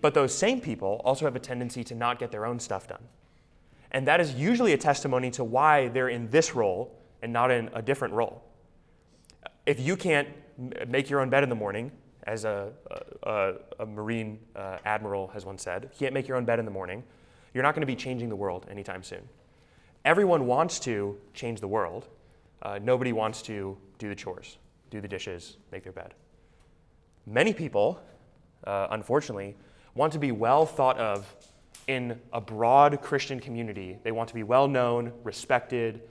But 0.00 0.14
those 0.14 0.34
same 0.34 0.60
people 0.60 1.00
also 1.04 1.24
have 1.24 1.36
a 1.36 1.40
tendency 1.40 1.82
to 1.84 1.94
not 1.94 2.18
get 2.18 2.30
their 2.30 2.44
own 2.44 2.60
stuff 2.60 2.86
done. 2.86 3.02
And 3.90 4.06
that 4.06 4.20
is 4.20 4.34
usually 4.34 4.72
a 4.72 4.78
testimony 4.78 5.30
to 5.32 5.44
why 5.44 5.88
they're 5.88 6.08
in 6.08 6.28
this 6.30 6.54
role 6.54 6.96
and 7.22 7.32
not 7.32 7.50
in 7.50 7.70
a 7.72 7.82
different 7.82 8.14
role. 8.14 8.42
If 9.66 9.80
you 9.80 9.96
can't 9.96 10.28
make 10.88 11.08
your 11.08 11.20
own 11.20 11.30
bed 11.30 11.42
in 11.42 11.48
the 11.48 11.54
morning, 11.54 11.92
as 12.24 12.44
a, 12.44 12.72
a, 13.24 13.54
a 13.80 13.86
Marine 13.86 14.38
uh, 14.54 14.78
admiral 14.84 15.28
has 15.28 15.44
once 15.44 15.62
said, 15.62 15.90
can't 15.98 16.14
make 16.14 16.28
your 16.28 16.36
own 16.36 16.44
bed 16.44 16.58
in 16.58 16.64
the 16.64 16.70
morning, 16.70 17.02
you're 17.54 17.62
not 17.62 17.74
going 17.74 17.82
to 17.82 17.86
be 17.86 17.96
changing 17.96 18.28
the 18.28 18.36
world 18.36 18.66
anytime 18.70 19.02
soon. 19.02 19.22
Everyone 20.04 20.46
wants 20.46 20.80
to 20.80 21.16
change 21.34 21.60
the 21.60 21.68
world. 21.68 22.08
Uh, 22.62 22.78
nobody 22.82 23.12
wants 23.12 23.42
to 23.42 23.76
do 23.98 24.08
the 24.08 24.14
chores, 24.14 24.58
do 24.90 25.00
the 25.00 25.08
dishes, 25.08 25.56
make 25.70 25.82
their 25.82 25.92
bed. 25.92 26.14
Many 27.26 27.52
people, 27.52 28.00
uh, 28.64 28.88
unfortunately, 28.90 29.56
want 29.94 30.12
to 30.12 30.18
be 30.18 30.32
well 30.32 30.66
thought 30.66 30.98
of 30.98 31.34
in 31.86 32.20
a 32.32 32.40
broad 32.40 33.00
Christian 33.00 33.40
community. 33.40 33.98
They 34.02 34.12
want 34.12 34.28
to 34.28 34.34
be 34.34 34.42
well 34.42 34.68
known, 34.68 35.12
respected, 35.22 36.02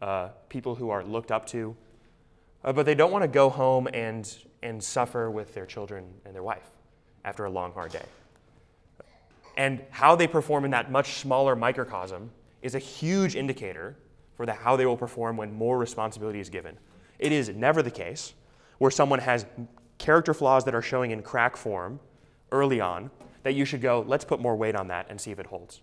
uh, 0.00 0.28
people 0.48 0.74
who 0.74 0.90
are 0.90 1.04
looked 1.04 1.32
up 1.32 1.46
to. 1.48 1.76
Uh, 2.64 2.72
but 2.72 2.86
they 2.86 2.94
don't 2.94 3.12
want 3.12 3.22
to 3.22 3.28
go 3.28 3.48
home 3.48 3.88
and, 3.92 4.34
and 4.62 4.82
suffer 4.82 5.30
with 5.30 5.54
their 5.54 5.66
children 5.66 6.06
and 6.24 6.34
their 6.34 6.42
wife 6.42 6.68
after 7.24 7.44
a 7.44 7.50
long, 7.50 7.72
hard 7.72 7.92
day. 7.92 8.04
And 9.56 9.82
how 9.90 10.16
they 10.16 10.26
perform 10.26 10.64
in 10.64 10.70
that 10.72 10.90
much 10.90 11.14
smaller 11.14 11.56
microcosm 11.56 12.30
is 12.62 12.74
a 12.74 12.78
huge 12.78 13.36
indicator 13.36 13.96
for 14.36 14.44
the, 14.44 14.52
how 14.52 14.76
they 14.76 14.84
will 14.84 14.96
perform 14.96 15.36
when 15.36 15.52
more 15.52 15.78
responsibility 15.78 16.40
is 16.40 16.50
given. 16.50 16.76
It 17.18 17.32
is 17.32 17.48
never 17.48 17.82
the 17.82 17.90
case 17.90 18.34
where 18.78 18.90
someone 18.90 19.18
has 19.20 19.46
character 19.98 20.34
flaws 20.34 20.64
that 20.64 20.74
are 20.74 20.82
showing 20.82 21.10
in 21.10 21.22
crack 21.22 21.56
form 21.56 21.98
early 22.52 22.80
on 22.80 23.10
that 23.42 23.54
you 23.54 23.64
should 23.64 23.80
go, 23.80 24.04
let's 24.06 24.24
put 24.24 24.40
more 24.40 24.56
weight 24.56 24.74
on 24.74 24.88
that 24.88 25.06
and 25.08 25.20
see 25.20 25.30
if 25.30 25.38
it 25.38 25.46
holds. 25.46 25.80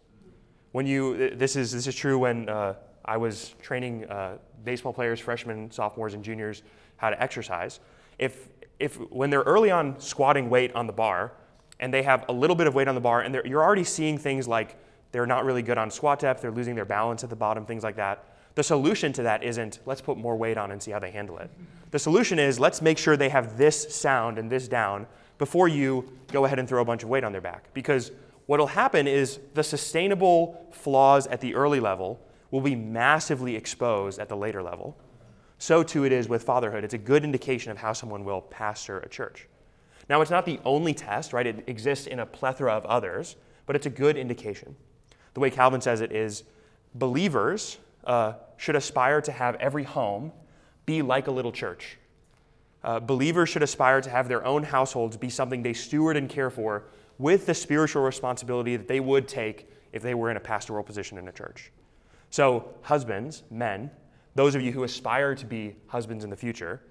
When 0.71 0.85
you, 0.85 1.35
this 1.35 1.55
is, 1.55 1.71
this 1.71 1.87
is 1.87 1.95
true 1.95 2.19
when 2.19 2.49
uh, 2.49 2.75
I 3.05 3.17
was 3.17 3.55
training 3.61 4.05
uh, 4.05 4.37
baseball 4.63 4.93
players, 4.93 5.19
freshmen, 5.19 5.71
sophomores, 5.71 6.13
and 6.13 6.23
juniors 6.23 6.63
how 6.97 7.09
to 7.09 7.21
exercise. 7.21 7.79
If, 8.19 8.49
if 8.79 8.95
when 9.11 9.29
they're 9.29 9.41
early 9.41 9.71
on 9.71 9.99
squatting 9.99 10.49
weight 10.49 10.73
on 10.75 10.87
the 10.87 10.93
bar 10.93 11.33
and 11.79 11.93
they 11.93 12.03
have 12.03 12.25
a 12.29 12.33
little 12.33 12.55
bit 12.55 12.67
of 12.67 12.75
weight 12.75 12.87
on 12.87 12.95
the 12.95 13.01
bar 13.01 13.21
and 13.21 13.35
you're 13.45 13.63
already 13.63 13.83
seeing 13.83 14.17
things 14.17 14.47
like 14.47 14.77
they're 15.11 15.25
not 15.25 15.45
really 15.45 15.61
good 15.61 15.77
on 15.77 15.91
squat 15.91 16.19
depth, 16.19 16.41
they're 16.41 16.51
losing 16.51 16.75
their 16.75 16.85
balance 16.85 17.23
at 17.23 17.29
the 17.29 17.35
bottom, 17.35 17.65
things 17.65 17.83
like 17.83 17.95
that. 17.95 18.25
The 18.55 18.63
solution 18.63 19.13
to 19.13 19.23
that 19.23 19.43
isn't 19.43 19.79
let's 19.85 20.01
put 20.01 20.17
more 20.17 20.35
weight 20.35 20.57
on 20.57 20.71
and 20.71 20.81
see 20.81 20.91
how 20.91 20.99
they 20.99 21.11
handle 21.11 21.37
it. 21.37 21.49
The 21.91 21.99
solution 21.99 22.39
is 22.39 22.59
let's 22.59 22.81
make 22.81 22.97
sure 22.97 23.17
they 23.17 23.29
have 23.29 23.57
this 23.57 23.95
sound 23.95 24.37
and 24.37 24.49
this 24.49 24.67
down 24.67 25.07
before 25.37 25.67
you 25.67 26.11
go 26.31 26.45
ahead 26.45 26.59
and 26.59 26.67
throw 26.67 26.81
a 26.81 26.85
bunch 26.85 27.03
of 27.03 27.09
weight 27.09 27.23
on 27.23 27.31
their 27.31 27.41
back. 27.41 27.73
Because 27.73 28.11
what 28.45 28.59
will 28.59 28.67
happen 28.67 29.07
is 29.07 29.39
the 29.53 29.63
sustainable 29.63 30.67
flaws 30.71 31.27
at 31.27 31.41
the 31.41 31.55
early 31.55 31.79
level 31.79 32.19
will 32.51 32.61
be 32.61 32.75
massively 32.75 33.55
exposed 33.55 34.19
at 34.19 34.29
the 34.29 34.35
later 34.35 34.61
level. 34.61 34.97
So 35.57 35.81
too 35.81 36.03
it 36.03 36.11
is 36.11 36.27
with 36.27 36.43
fatherhood. 36.43 36.83
It's 36.83 36.93
a 36.93 36.99
good 36.99 37.23
indication 37.23 37.71
of 37.71 37.77
how 37.77 37.93
someone 37.93 38.25
will 38.25 38.41
pastor 38.41 38.99
a 38.99 39.09
church. 39.09 39.47
Now, 40.09 40.21
it's 40.21 40.31
not 40.31 40.45
the 40.45 40.59
only 40.65 40.93
test, 40.93 41.33
right? 41.33 41.45
It 41.45 41.63
exists 41.67 42.07
in 42.07 42.19
a 42.19 42.25
plethora 42.25 42.73
of 42.73 42.85
others, 42.85 43.35
but 43.65 43.75
it's 43.75 43.85
a 43.85 43.89
good 43.89 44.17
indication. 44.17 44.75
The 45.33 45.39
way 45.39 45.49
Calvin 45.49 45.81
says 45.81 46.01
it 46.01 46.11
is 46.11 46.43
believers 46.95 47.77
uh, 48.03 48.33
should 48.57 48.75
aspire 48.75 49.21
to 49.21 49.31
have 49.31 49.55
every 49.55 49.83
home 49.83 50.31
be 50.85 51.01
like 51.01 51.27
a 51.27 51.31
little 51.31 51.51
church. 51.51 51.97
Uh, 52.83 52.99
believers 52.99 53.49
should 53.49 53.63
aspire 53.63 54.01
to 54.01 54.09
have 54.09 54.27
their 54.27 54.45
own 54.45 54.63
households 54.63 55.15
be 55.15 55.29
something 55.29 55.63
they 55.63 55.73
steward 55.73 56.17
and 56.17 56.29
care 56.29 56.49
for 56.49 56.83
with 57.17 57.45
the 57.45 57.53
spiritual 57.53 58.03
responsibility 58.03 58.75
that 58.75 58.87
they 58.87 58.99
would 58.99 59.27
take 59.27 59.69
if 59.93 60.01
they 60.01 60.13
were 60.13 60.29
in 60.29 60.37
a 60.37 60.39
pastoral 60.39 60.83
position 60.83 61.17
in 61.17 61.27
a 61.27 61.31
church. 61.31 61.71
So, 62.29 62.73
husbands, 62.81 63.43
men, 63.49 63.91
those 64.35 64.55
of 64.55 64.61
you 64.61 64.71
who 64.71 64.83
aspire 64.83 65.35
to 65.35 65.45
be 65.45 65.75
husbands 65.87 66.23
in 66.23 66.29
the 66.29 66.35
future, 66.35 66.81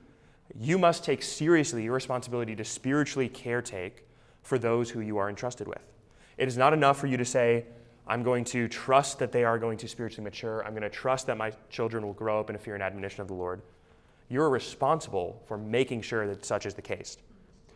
you 0.59 0.78
must 0.78 1.04
take 1.04 1.23
seriously 1.23 1.85
your 1.85 1.94
responsibility 1.94 2.54
to 2.56 2.64
spiritually 2.64 3.28
caretake 3.28 4.02
for 4.42 4.59
those 4.59 4.90
who 4.90 5.00
you 5.00 5.18
are 5.18 5.28
entrusted 5.28 5.66
with. 5.66 5.82
It 6.37 6.49
is 6.49 6.56
not 6.56 6.73
enough 6.73 6.99
for 6.99 7.06
you 7.06 7.16
to 7.16 7.25
say, 7.25 7.64
I'm 8.06 8.23
going 8.23 8.44
to 8.47 8.68
trust 8.68 9.18
that 9.21 9.32
they 9.32 9.44
are 9.44 9.59
going 9.59 9.78
to 9.78 9.88
spiritually 9.88 10.25
mature. 10.25 10.64
I'm 10.64 10.73
going 10.73 10.82
to 10.82 10.90
trust 10.90 11.26
that 11.28 11.37
my 11.37 11.52
children 11.71 12.04
will 12.04 12.12
grow 12.12 12.40
up 12.40 12.50
in 12.50 12.56
a 12.56 12.59
fear 12.59 12.75
and 12.75 12.82
admonition 12.82 13.21
of 13.21 13.28
the 13.28 13.35
Lord 13.35 13.62
you're 14.32 14.49
responsible 14.49 15.42
for 15.44 15.59
making 15.59 16.00
sure 16.00 16.26
that 16.26 16.44
such 16.44 16.64
is 16.64 16.73
the 16.73 16.82
case. 16.82 17.18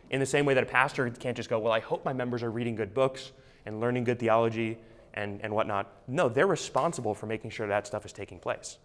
In 0.09 0.19
the 0.19 0.25
same 0.25 0.43
way 0.43 0.55
that 0.55 0.63
a 0.63 0.67
pastor 0.67 1.07
can't 1.11 1.37
just 1.37 1.49
go, 1.49 1.59
Well, 1.59 1.71
I 1.71 1.79
hope 1.79 2.03
my 2.03 2.13
members 2.13 2.41
are 2.41 2.49
reading 2.49 2.75
good 2.75 2.95
books 2.95 3.31
and 3.67 3.79
learning 3.79 4.05
good 4.05 4.17
theology 4.17 4.79
and, 5.13 5.39
and 5.43 5.53
whatnot. 5.53 5.91
No, 6.07 6.27
they're 6.27 6.47
responsible 6.47 7.13
for 7.13 7.27
making 7.27 7.51
sure 7.51 7.67
that 7.67 7.85
stuff 7.85 8.05
is 8.05 8.13
taking 8.13 8.39
place. 8.39 8.79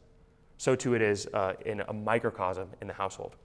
So 0.58 0.76
too 0.76 0.94
it 0.94 1.00
is 1.00 1.26
uh, 1.28 1.54
in 1.64 1.80
a 1.80 1.92
microcosm 1.94 2.68
in 2.82 2.88
the 2.88 2.94
household. 2.94 3.36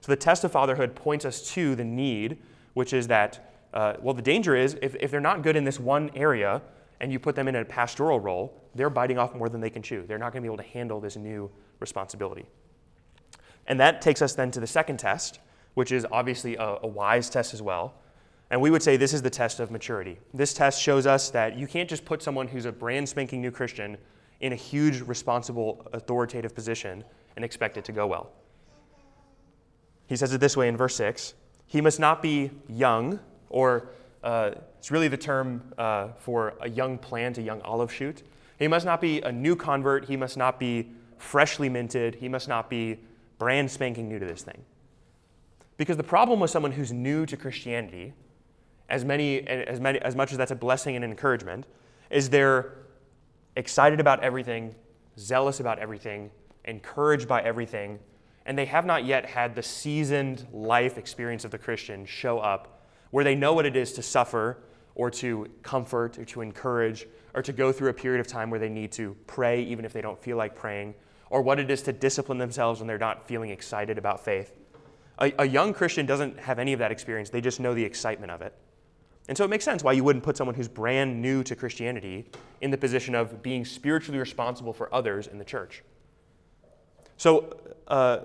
So 0.00 0.12
the 0.12 0.16
test 0.16 0.44
of 0.44 0.52
fatherhood 0.52 0.94
points 0.94 1.24
us 1.24 1.48
to 1.52 1.74
the 1.74 1.84
need, 1.84 2.38
which 2.74 2.92
is 2.92 3.06
that, 3.08 3.52
uh, 3.74 3.94
well, 4.00 4.14
the 4.14 4.22
danger 4.22 4.56
is 4.56 4.76
if, 4.82 4.94
if 4.96 5.10
they're 5.10 5.20
not 5.20 5.42
good 5.42 5.56
in 5.56 5.64
this 5.64 5.78
one 5.78 6.10
area 6.14 6.62
and 7.00 7.12
you 7.12 7.18
put 7.18 7.34
them 7.34 7.48
in 7.48 7.56
a 7.56 7.64
pastoral 7.64 8.20
role, 8.20 8.54
they're 8.74 8.90
biting 8.90 9.18
off 9.18 9.34
more 9.34 9.48
than 9.48 9.60
they 9.60 9.70
can 9.70 9.82
chew. 9.82 10.04
They're 10.06 10.18
not 10.18 10.32
going 10.32 10.42
to 10.42 10.48
be 10.48 10.52
able 10.52 10.62
to 10.62 10.70
handle 10.70 11.00
this 11.00 11.16
new 11.16 11.50
responsibility. 11.80 12.46
And 13.66 13.78
that 13.80 14.00
takes 14.00 14.22
us 14.22 14.34
then 14.34 14.50
to 14.52 14.60
the 14.60 14.66
second 14.66 14.98
test, 14.98 15.38
which 15.74 15.92
is 15.92 16.06
obviously 16.10 16.56
a, 16.56 16.78
a 16.82 16.86
wise 16.86 17.30
test 17.30 17.54
as 17.54 17.62
well. 17.62 17.94
And 18.50 18.60
we 18.60 18.70
would 18.70 18.82
say 18.82 18.96
this 18.96 19.14
is 19.14 19.22
the 19.22 19.30
test 19.30 19.60
of 19.60 19.70
maturity. 19.70 20.18
This 20.34 20.52
test 20.52 20.80
shows 20.82 21.06
us 21.06 21.30
that 21.30 21.56
you 21.56 21.66
can't 21.66 21.88
just 21.88 22.04
put 22.04 22.22
someone 22.22 22.48
who's 22.48 22.64
a 22.64 22.72
brand 22.72 23.08
spanking 23.08 23.40
new 23.40 23.50
Christian 23.50 23.96
in 24.40 24.52
a 24.52 24.56
huge, 24.56 25.02
responsible, 25.02 25.86
authoritative 25.92 26.54
position 26.54 27.04
and 27.36 27.44
expect 27.44 27.76
it 27.76 27.84
to 27.84 27.92
go 27.92 28.06
well. 28.06 28.32
He 30.10 30.16
says 30.16 30.34
it 30.34 30.40
this 30.40 30.56
way 30.56 30.66
in 30.66 30.76
verse 30.76 30.96
6 30.96 31.34
He 31.68 31.80
must 31.80 32.00
not 32.00 32.20
be 32.20 32.50
young, 32.68 33.20
or 33.48 33.90
uh, 34.24 34.50
it's 34.76 34.90
really 34.90 35.06
the 35.06 35.16
term 35.16 35.62
uh, 35.78 36.08
for 36.18 36.54
a 36.60 36.68
young 36.68 36.98
plant, 36.98 37.38
a 37.38 37.42
young 37.42 37.62
olive 37.62 37.92
shoot. 37.92 38.24
He 38.58 38.66
must 38.66 38.84
not 38.84 39.00
be 39.00 39.20
a 39.20 39.30
new 39.30 39.54
convert. 39.54 40.06
He 40.06 40.16
must 40.16 40.36
not 40.36 40.58
be 40.58 40.90
freshly 41.16 41.68
minted. 41.68 42.16
He 42.16 42.28
must 42.28 42.48
not 42.48 42.68
be 42.68 42.98
brand 43.38 43.70
spanking 43.70 44.08
new 44.08 44.18
to 44.18 44.26
this 44.26 44.42
thing. 44.42 44.64
Because 45.76 45.96
the 45.96 46.02
problem 46.02 46.40
with 46.40 46.50
someone 46.50 46.72
who's 46.72 46.92
new 46.92 47.24
to 47.24 47.36
Christianity, 47.36 48.12
as, 48.88 49.04
many, 49.04 49.46
as, 49.46 49.78
many, 49.78 50.00
as 50.00 50.16
much 50.16 50.32
as 50.32 50.38
that's 50.38 50.50
a 50.50 50.56
blessing 50.56 50.96
and 50.96 51.04
encouragement, 51.04 51.66
is 52.10 52.30
they're 52.30 52.74
excited 53.54 54.00
about 54.00 54.24
everything, 54.24 54.74
zealous 55.16 55.60
about 55.60 55.78
everything, 55.78 56.32
encouraged 56.64 57.28
by 57.28 57.40
everything, 57.42 58.00
and 58.46 58.58
they 58.58 58.66
have 58.66 58.86
not 58.86 59.04
yet 59.04 59.26
had 59.26 59.54
the 59.54 59.62
seasoned 59.62 60.46
life 60.52 60.98
experience 60.98 61.44
of 61.44 61.50
the 61.50 61.58
Christian 61.58 62.06
show 62.06 62.38
up 62.38 62.82
where 63.10 63.24
they 63.24 63.34
know 63.34 63.52
what 63.52 63.66
it 63.66 63.76
is 63.76 63.92
to 63.94 64.02
suffer 64.02 64.58
or 64.94 65.10
to 65.10 65.48
comfort 65.62 66.18
or 66.18 66.24
to 66.24 66.40
encourage 66.40 67.06
or 67.34 67.42
to 67.42 67.52
go 67.52 67.72
through 67.72 67.90
a 67.90 67.94
period 67.94 68.20
of 68.20 68.26
time 68.26 68.50
where 68.50 68.60
they 68.60 68.68
need 68.68 68.92
to 68.92 69.16
pray 69.26 69.62
even 69.62 69.84
if 69.84 69.92
they 69.92 70.00
don't 70.00 70.20
feel 70.22 70.36
like 70.36 70.54
praying 70.54 70.94
or 71.28 71.42
what 71.42 71.60
it 71.60 71.70
is 71.70 71.82
to 71.82 71.92
discipline 71.92 72.38
themselves 72.38 72.80
when 72.80 72.86
they're 72.86 72.98
not 72.98 73.26
feeling 73.26 73.50
excited 73.50 73.98
about 73.98 74.24
faith. 74.24 74.56
A, 75.20 75.32
a, 75.38 75.46
young 75.46 75.72
Christian 75.72 76.06
doesn't 76.06 76.40
have 76.40 76.58
any 76.58 76.72
of 76.72 76.78
that 76.80 76.90
experience, 76.90 77.30
they 77.30 77.40
just 77.40 77.60
know 77.60 77.74
the 77.74 77.84
excitement 77.84 78.32
of 78.32 78.42
it. 78.42 78.54
And 79.28 79.36
so 79.36 79.44
it 79.44 79.48
makes 79.48 79.64
sense 79.64 79.84
why 79.84 79.92
you 79.92 80.02
wouldn't 80.02 80.24
put 80.24 80.36
someone 80.36 80.56
who's 80.56 80.66
brand 80.66 81.22
new 81.22 81.44
to 81.44 81.54
Christianity 81.54 82.26
in 82.60 82.70
the 82.70 82.78
position 82.78 83.14
of 83.14 83.42
being 83.42 83.64
spiritually 83.64 84.18
responsible 84.18 84.72
for 84.72 84.92
others 84.92 85.28
in 85.28 85.38
the 85.38 85.44
church. 85.44 85.84
So, 87.20 87.54
uh, 87.86 88.20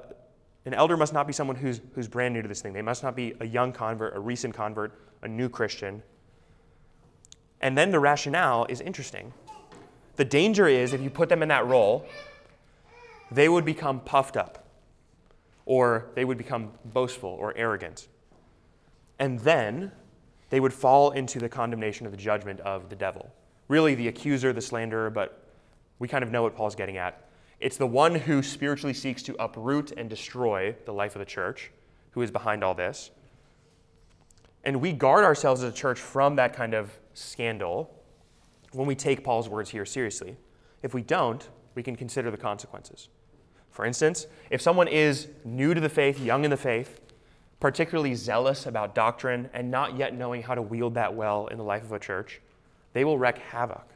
an 0.63 0.73
elder 0.73 0.95
must 0.95 1.11
not 1.11 1.27
be 1.27 1.33
someone 1.33 1.57
who's, 1.57 1.81
who's 1.95 2.07
brand 2.07 2.33
new 2.33 2.41
to 2.41 2.47
this 2.47 2.61
thing. 2.61 2.71
They 2.71 2.81
must 2.81 3.03
not 3.03 3.13
be 3.13 3.33
a 3.41 3.45
young 3.45 3.73
convert, 3.73 4.15
a 4.15 4.21
recent 4.21 4.53
convert, 4.53 4.97
a 5.21 5.27
new 5.27 5.49
Christian. 5.49 6.01
And 7.59 7.77
then 7.77 7.91
the 7.91 7.99
rationale 7.99 8.65
is 8.69 8.79
interesting. 8.79 9.33
The 10.15 10.23
danger 10.23 10.69
is 10.69 10.93
if 10.93 11.01
you 11.01 11.09
put 11.09 11.27
them 11.27 11.43
in 11.43 11.49
that 11.49 11.67
role, 11.67 12.05
they 13.29 13.49
would 13.49 13.65
become 13.65 13.99
puffed 13.99 14.37
up, 14.37 14.65
or 15.65 16.05
they 16.15 16.23
would 16.23 16.37
become 16.37 16.71
boastful 16.85 17.31
or 17.31 17.53
arrogant. 17.57 18.07
And 19.19 19.39
then 19.41 19.91
they 20.51 20.61
would 20.61 20.71
fall 20.71 21.11
into 21.11 21.37
the 21.37 21.49
condemnation 21.49 22.05
of 22.05 22.13
the 22.13 22.17
judgment 22.17 22.61
of 22.61 22.87
the 22.87 22.95
devil. 22.95 23.29
Really, 23.67 23.93
the 23.93 24.07
accuser, 24.07 24.53
the 24.53 24.61
slanderer, 24.61 25.09
but 25.09 25.43
we 25.99 26.07
kind 26.07 26.23
of 26.23 26.31
know 26.31 26.43
what 26.43 26.55
Paul's 26.55 26.75
getting 26.75 26.95
at. 26.95 27.25
It's 27.59 27.77
the 27.77 27.87
one 27.87 28.15
who 28.15 28.43
spiritually 28.43 28.93
seeks 28.93 29.23
to 29.23 29.35
uproot 29.41 29.91
and 29.91 30.09
destroy 30.09 30.75
the 30.85 30.93
life 30.93 31.15
of 31.15 31.19
the 31.19 31.25
church 31.25 31.71
who 32.11 32.21
is 32.21 32.31
behind 32.31 32.63
all 32.63 32.73
this. 32.73 33.11
And 34.63 34.81
we 34.81 34.93
guard 34.93 35.23
ourselves 35.23 35.63
as 35.63 35.71
a 35.71 35.75
church 35.75 35.99
from 35.99 36.35
that 36.37 36.53
kind 36.53 36.73
of 36.73 36.91
scandal 37.13 37.93
when 38.73 38.87
we 38.87 38.95
take 38.95 39.23
Paul's 39.23 39.47
words 39.47 39.69
here 39.69 39.85
seriously. 39.85 40.35
If 40.81 40.93
we 40.93 41.01
don't, 41.01 41.47
we 41.75 41.83
can 41.83 41.95
consider 41.95 42.31
the 42.31 42.37
consequences. 42.37 43.09
For 43.69 43.85
instance, 43.85 44.27
if 44.49 44.61
someone 44.61 44.87
is 44.87 45.27
new 45.43 45.73
to 45.73 45.81
the 45.81 45.89
faith, 45.89 46.19
young 46.19 46.45
in 46.45 46.49
the 46.49 46.57
faith, 46.57 47.01
particularly 47.59 48.15
zealous 48.15 48.65
about 48.65 48.95
doctrine, 48.95 49.49
and 49.53 49.69
not 49.71 49.97
yet 49.97 50.13
knowing 50.13 50.41
how 50.41 50.55
to 50.55 50.61
wield 50.61 50.93
that 50.95 51.13
well 51.13 51.47
in 51.47 51.57
the 51.57 51.63
life 51.63 51.83
of 51.83 51.91
a 51.91 51.99
church, 51.99 52.41
they 52.93 53.03
will 53.03 53.17
wreak 53.17 53.37
havoc 53.37 53.87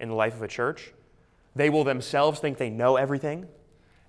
in 0.00 0.08
the 0.08 0.14
life 0.14 0.34
of 0.34 0.42
a 0.42 0.48
church. 0.48 0.92
They 1.54 1.70
will 1.70 1.84
themselves 1.84 2.40
think 2.40 2.58
they 2.58 2.70
know 2.70 2.96
everything, 2.96 3.46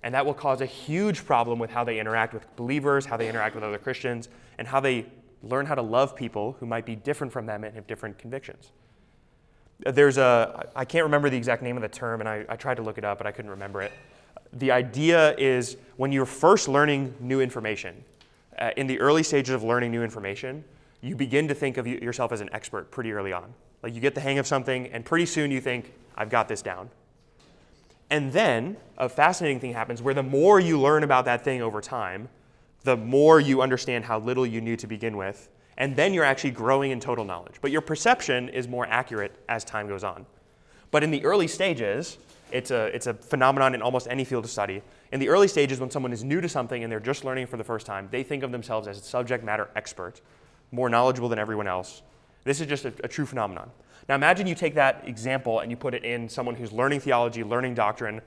and 0.02 0.14
that 0.14 0.24
will 0.24 0.34
cause 0.34 0.60
a 0.60 0.66
huge 0.66 1.24
problem 1.24 1.58
with 1.58 1.70
how 1.70 1.84
they 1.84 1.98
interact 1.98 2.34
with 2.34 2.44
believers, 2.56 3.06
how 3.06 3.16
they 3.16 3.28
interact 3.28 3.54
with 3.54 3.64
other 3.64 3.78
Christians, 3.78 4.28
and 4.58 4.66
how 4.66 4.80
they 4.80 5.06
learn 5.42 5.66
how 5.66 5.74
to 5.74 5.82
love 5.82 6.14
people 6.14 6.56
who 6.60 6.66
might 6.66 6.86
be 6.86 6.94
different 6.94 7.32
from 7.32 7.46
them 7.46 7.64
and 7.64 7.74
have 7.74 7.86
different 7.86 8.18
convictions. 8.18 8.70
There's 9.84 10.18
a, 10.18 10.68
I 10.76 10.84
can't 10.84 11.04
remember 11.04 11.28
the 11.28 11.36
exact 11.36 11.62
name 11.62 11.76
of 11.76 11.82
the 11.82 11.88
term, 11.88 12.20
and 12.20 12.28
I, 12.28 12.44
I 12.48 12.56
tried 12.56 12.76
to 12.76 12.82
look 12.82 12.98
it 12.98 13.04
up, 13.04 13.18
but 13.18 13.26
I 13.26 13.32
couldn't 13.32 13.50
remember 13.50 13.82
it. 13.82 13.92
The 14.52 14.70
idea 14.70 15.34
is 15.36 15.76
when 15.96 16.12
you're 16.12 16.26
first 16.26 16.68
learning 16.68 17.14
new 17.18 17.40
information, 17.40 18.04
uh, 18.58 18.70
in 18.76 18.86
the 18.86 19.00
early 19.00 19.22
stages 19.22 19.54
of 19.54 19.64
learning 19.64 19.90
new 19.90 20.04
information, 20.04 20.62
you 21.00 21.16
begin 21.16 21.48
to 21.48 21.54
think 21.54 21.78
of 21.78 21.86
yourself 21.86 22.30
as 22.30 22.40
an 22.40 22.48
expert 22.52 22.90
pretty 22.90 23.12
early 23.12 23.32
on. 23.32 23.52
Like 23.82 23.94
you 23.94 24.00
get 24.00 24.14
the 24.14 24.20
hang 24.20 24.38
of 24.38 24.46
something, 24.46 24.86
and 24.88 25.04
pretty 25.04 25.26
soon 25.26 25.50
you 25.50 25.60
think, 25.60 25.92
I've 26.16 26.30
got 26.30 26.46
this 26.46 26.62
down. 26.62 26.90
And 28.12 28.30
then 28.30 28.76
a 28.98 29.08
fascinating 29.08 29.58
thing 29.58 29.72
happens 29.72 30.02
where 30.02 30.12
the 30.12 30.22
more 30.22 30.60
you 30.60 30.78
learn 30.78 31.02
about 31.02 31.24
that 31.24 31.42
thing 31.42 31.62
over 31.62 31.80
time, 31.80 32.28
the 32.84 32.94
more 32.94 33.40
you 33.40 33.62
understand 33.62 34.04
how 34.04 34.18
little 34.18 34.44
you 34.44 34.60
knew 34.60 34.76
to 34.76 34.86
begin 34.86 35.16
with, 35.16 35.48
and 35.78 35.96
then 35.96 36.12
you're 36.12 36.22
actually 36.22 36.50
growing 36.50 36.90
in 36.90 37.00
total 37.00 37.24
knowledge. 37.24 37.54
But 37.62 37.70
your 37.70 37.80
perception 37.80 38.50
is 38.50 38.68
more 38.68 38.86
accurate 38.86 39.34
as 39.48 39.64
time 39.64 39.88
goes 39.88 40.04
on. 40.04 40.26
But 40.90 41.02
in 41.02 41.10
the 41.10 41.24
early 41.24 41.48
stages, 41.48 42.18
it's 42.50 42.70
a, 42.70 42.94
it's 42.94 43.06
a 43.06 43.14
phenomenon 43.14 43.74
in 43.74 43.80
almost 43.80 44.06
any 44.10 44.24
field 44.24 44.44
of 44.44 44.50
study. 44.50 44.82
In 45.10 45.18
the 45.18 45.30
early 45.30 45.48
stages, 45.48 45.80
when 45.80 45.90
someone 45.90 46.12
is 46.12 46.22
new 46.22 46.42
to 46.42 46.50
something 46.50 46.82
and 46.82 46.92
they're 46.92 47.00
just 47.00 47.24
learning 47.24 47.46
for 47.46 47.56
the 47.56 47.64
first 47.64 47.86
time, 47.86 48.08
they 48.10 48.22
think 48.22 48.42
of 48.42 48.52
themselves 48.52 48.88
as 48.88 48.98
a 48.98 49.02
subject 49.02 49.42
matter 49.42 49.70
expert, 49.74 50.20
more 50.70 50.90
knowledgeable 50.90 51.30
than 51.30 51.38
everyone 51.38 51.66
else. 51.66 52.02
This 52.44 52.60
is 52.60 52.66
just 52.66 52.84
a, 52.84 52.92
a 53.02 53.08
true 53.08 53.24
phenomenon. 53.24 53.70
Now 54.08 54.14
imagine 54.14 54.46
you 54.46 54.54
take 54.54 54.74
that 54.74 55.02
example 55.06 55.60
and 55.60 55.70
you 55.70 55.76
put 55.76 55.94
it 55.94 56.04
in 56.04 56.28
someone 56.28 56.54
who's 56.54 56.72
learning 56.72 57.00
theology, 57.00 57.44
learning 57.44 57.74
doctrine, 57.74 58.20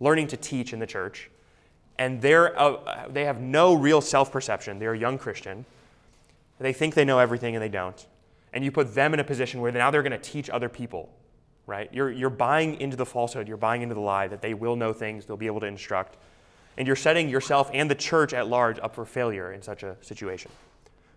learning 0.00 0.28
to 0.28 0.36
teach 0.36 0.72
in 0.72 0.78
the 0.78 0.86
church, 0.86 1.30
and 1.98 2.20
they're, 2.20 2.58
uh, 2.58 3.08
they 3.08 3.24
have 3.24 3.40
no 3.40 3.74
real 3.74 4.00
self 4.00 4.32
perception. 4.32 4.78
They're 4.78 4.94
a 4.94 4.98
young 4.98 5.18
Christian. 5.18 5.64
They 6.58 6.72
think 6.72 6.94
they 6.94 7.04
know 7.04 7.18
everything 7.18 7.54
and 7.54 7.62
they 7.62 7.68
don't. 7.68 8.06
And 8.52 8.64
you 8.64 8.70
put 8.70 8.94
them 8.94 9.14
in 9.14 9.20
a 9.20 9.24
position 9.24 9.60
where 9.60 9.72
now 9.72 9.90
they're 9.90 10.02
going 10.02 10.12
to 10.12 10.18
teach 10.18 10.48
other 10.48 10.68
people, 10.68 11.10
right? 11.66 11.92
You're, 11.92 12.10
you're 12.10 12.30
buying 12.30 12.80
into 12.80 12.96
the 12.96 13.06
falsehood, 13.06 13.48
you're 13.48 13.56
buying 13.56 13.82
into 13.82 13.94
the 13.94 14.00
lie 14.00 14.28
that 14.28 14.40
they 14.40 14.54
will 14.54 14.76
know 14.76 14.92
things, 14.92 15.26
they'll 15.26 15.36
be 15.36 15.46
able 15.46 15.60
to 15.60 15.66
instruct. 15.66 16.16
And 16.76 16.86
you're 16.86 16.96
setting 16.96 17.28
yourself 17.28 17.70
and 17.72 17.90
the 17.90 17.94
church 17.94 18.32
at 18.32 18.48
large 18.48 18.78
up 18.80 18.94
for 18.94 19.04
failure 19.04 19.52
in 19.52 19.62
such 19.62 19.82
a 19.82 19.96
situation. 20.00 20.50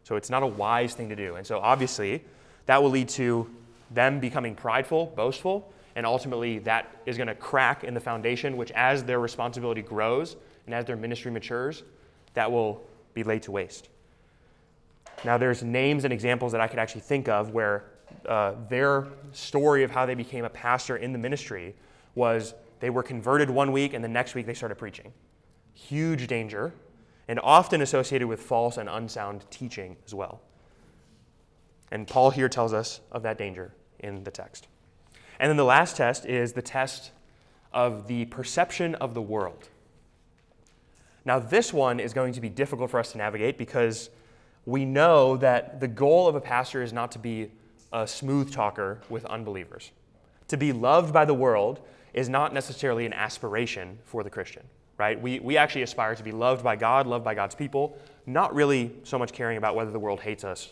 So 0.04 0.16
it's 0.16 0.30
not 0.30 0.44
a 0.44 0.48
wise 0.48 0.94
thing 0.94 1.10
to 1.10 1.16
do. 1.16 1.36
And 1.36 1.46
so 1.46 1.60
obviously, 1.60 2.24
that 2.66 2.82
will 2.82 2.92
lead 2.92 3.10
to 3.10 3.50
them 3.92 4.20
becoming 4.20 4.56
prideful, 4.56 5.08
boastful, 5.16 5.72
and 5.96 6.06
ultimately 6.06 6.60
that 6.60 6.96
is 7.06 7.18
going 7.18 7.28
to 7.28 7.36
crack 7.36 7.84
in 7.84 7.94
the 7.94 8.00
foundation, 8.00 8.58
which 8.58 8.72
as 8.72 9.04
their 9.04 9.20
responsibility 9.20 9.82
grows 9.82 10.36
and 10.66 10.76
as 10.76 10.86
their 10.86 10.96
ministry 10.96 11.32
matures, 11.32 11.84
that 12.34 12.52
will 12.52 12.82
be 13.14 13.24
laid 13.24 13.42
to 13.44 13.52
waste. 13.52 13.90
Now, 15.26 15.38
there's 15.38 15.64
names 15.64 16.04
and 16.04 16.14
examples 16.14 16.52
that 16.52 16.62
I 16.62 16.68
could 16.68 16.78
actually 16.78 17.02
think 17.02 17.28
of 17.28 17.52
where 17.52 17.86
uh, 18.28 18.54
their 18.70 19.08
story 19.32 19.84
of 19.84 19.92
how 19.92 20.06
they 20.06 20.14
became 20.14 20.46
a 20.46 20.50
pastor 20.50 20.98
in 20.98 21.12
the 21.14 21.18
ministry 21.18 21.76
was 22.14 22.54
they 22.80 22.90
were 22.90 23.04
converted 23.04 23.50
one 23.50 23.72
week 23.72 23.94
and 23.94 24.04
the 24.04 24.10
next 24.10 24.36
week 24.36 24.46
they 24.46 24.54
started 24.54 24.76
preaching. 24.76 25.12
Huge 25.74 26.28
danger, 26.28 26.74
and 27.28 27.40
often 27.42 27.82
associated 27.82 28.28
with 28.28 28.42
false 28.42 28.78
and 28.78 28.88
unsound 28.88 29.46
teaching 29.50 29.98
as 30.06 30.14
well. 30.14 30.42
And 31.92 32.08
Paul 32.08 32.32
here 32.32 32.50
tells 32.50 32.74
us 32.74 33.02
of 33.12 33.24
that 33.24 33.38
danger 33.38 33.72
in 34.00 34.24
the 34.24 34.32
text. 34.32 34.68
And 35.40 35.50
then 35.50 35.58
the 35.58 35.66
last 35.66 35.98
test 35.98 36.26
is 36.26 36.54
the 36.54 36.62
test 36.62 37.12
of 37.74 38.08
the 38.08 38.26
perception 38.26 38.96
of 38.96 39.14
the 39.14 39.22
world. 39.22 39.70
Now, 41.26 41.40
this 41.40 41.74
one 41.74 42.00
is 42.00 42.14
going 42.14 42.34
to 42.34 42.42
be 42.42 42.50
difficult 42.50 42.90
for 42.90 43.00
us 43.00 43.12
to 43.12 43.18
navigate 43.18 43.58
because 43.58 44.10
we 44.66 44.86
know 44.86 45.38
that 45.38 45.80
the 45.80 45.88
goal 45.88 46.28
of 46.28 46.36
a 46.36 46.42
pastor 46.42 46.82
is 46.82 46.94
not 46.94 47.12
to 47.12 47.20
be 47.20 47.52
a 47.92 48.08
smooth 48.08 48.52
talker 48.52 49.00
with 49.10 49.26
unbelievers. 49.26 49.92
To 50.48 50.58
be 50.58 50.72
loved 50.72 51.14
by 51.14 51.26
the 51.26 51.34
world 51.34 51.82
is 52.14 52.30
not 52.30 52.54
necessarily 52.54 53.06
an 53.06 53.14
aspiration 53.14 54.00
for 54.06 54.24
the 54.24 54.30
Christian, 54.30 54.64
right? 54.98 55.22
We, 55.22 55.40
we 55.40 55.58
actually 55.58 55.82
aspire 55.84 56.16
to 56.16 56.24
be 56.24 56.32
loved 56.32 56.64
by 56.64 56.78
God, 56.78 57.06
loved 57.06 57.26
by 57.26 57.36
God's 57.36 57.56
people, 57.56 57.98
not 58.26 58.56
really 58.56 58.94
so 59.04 59.20
much 59.20 59.34
caring 59.34 59.58
about 59.58 59.76
whether 59.76 59.92
the 59.92 60.00
world 60.00 60.22
hates 60.22 60.44
us 60.44 60.70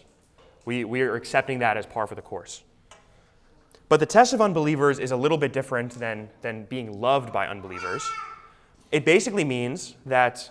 we, 0.66 0.84
we 0.84 1.02
are 1.02 1.16
accepting 1.16 1.60
that 1.60 1.78
as 1.78 1.86
par 1.86 2.08
for 2.08 2.16
the 2.16 2.22
course. 2.22 2.64
But 3.88 4.00
the 4.00 4.06
test 4.06 4.34
of 4.34 4.42
unbelievers 4.42 5.00
is 5.00 5.12
a 5.12 5.16
little 5.16 5.38
bit 5.38 5.54
different 5.54 5.92
than, 5.94 6.30
than 6.42 6.66
being 6.66 7.00
loved 7.00 7.32
by 7.32 7.48
unbelievers. 7.48 8.04
It 8.92 9.06
basically 9.06 9.44
means 9.44 9.96
that 10.06 10.50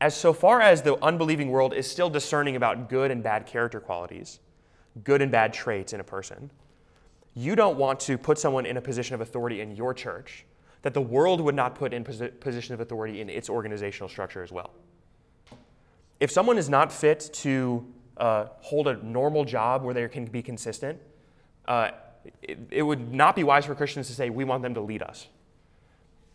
as 0.00 0.16
so 0.16 0.32
far 0.32 0.60
as 0.60 0.82
the 0.82 1.02
unbelieving 1.02 1.50
world 1.50 1.74
is 1.74 1.90
still 1.90 2.08
discerning 2.08 2.56
about 2.56 2.88
good 2.88 3.10
and 3.10 3.22
bad 3.22 3.46
character 3.46 3.80
qualities, 3.80 4.40
good 5.04 5.20
and 5.20 5.30
bad 5.30 5.52
traits 5.52 5.92
in 5.92 6.00
a 6.00 6.04
person, 6.04 6.50
you 7.34 7.54
don't 7.54 7.76
want 7.76 8.00
to 8.00 8.16
put 8.16 8.38
someone 8.38 8.66
in 8.66 8.76
a 8.76 8.80
position 8.80 9.14
of 9.14 9.20
authority 9.20 9.60
in 9.60 9.74
your 9.74 9.92
church 9.92 10.44
that 10.82 10.94
the 10.94 11.00
world 11.00 11.40
would 11.40 11.54
not 11.54 11.74
put 11.74 11.92
in 11.92 12.02
posi- 12.02 12.38
position 12.40 12.74
of 12.74 12.80
authority 12.80 13.20
in 13.20 13.28
its 13.28 13.50
organizational 13.50 14.08
structure 14.08 14.42
as 14.42 14.50
well. 14.50 14.70
If 16.18 16.30
someone 16.30 16.58
is 16.58 16.68
not 16.68 16.92
fit 16.92 17.30
to 17.34 17.86
uh, 18.16 18.46
hold 18.60 18.88
a 18.88 18.96
normal 19.04 19.44
job 19.44 19.82
where 19.82 19.94
they 19.94 20.06
can 20.08 20.24
be 20.24 20.42
consistent, 20.42 20.98
uh, 21.70 21.92
it, 22.42 22.58
it 22.70 22.82
would 22.82 23.14
not 23.14 23.36
be 23.36 23.44
wise 23.44 23.64
for 23.64 23.76
Christians 23.76 24.08
to 24.08 24.12
say, 24.12 24.28
we 24.28 24.44
want 24.44 24.62
them 24.62 24.74
to 24.74 24.80
lead 24.80 25.02
us. 25.02 25.28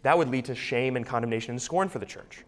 That 0.04 0.18
would 0.18 0.30
lead 0.30 0.46
to 0.46 0.56
shame 0.56 0.96
and 0.96 1.06
condemnation 1.06 1.52
and 1.52 1.62
scorn 1.62 1.90
for 1.90 2.00
the 2.00 2.06
church. 2.06 2.46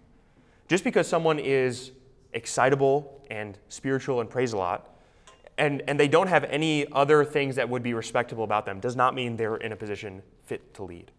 Just 0.69 0.85
because 0.85 1.05
someone 1.05 1.37
is 1.37 1.91
excitable 2.31 3.21
and 3.29 3.57
spiritual 3.67 4.21
and 4.21 4.29
prays 4.29 4.53
a 4.53 4.57
lot, 4.57 4.95
and, 5.57 5.83
and 5.87 5.99
they 5.99 6.07
don't 6.07 6.27
have 6.27 6.45
any 6.45 6.89
other 6.93 7.25
things 7.25 7.57
that 7.57 7.67
would 7.67 7.83
be 7.83 7.93
respectable 7.93 8.45
about 8.45 8.65
them, 8.65 8.79
does 8.79 8.95
not 8.95 9.13
mean 9.13 9.35
they're 9.35 9.57
in 9.57 9.73
a 9.73 9.75
position 9.75 10.21
fit 10.43 10.73
to 10.75 10.83
lead. 10.83 11.11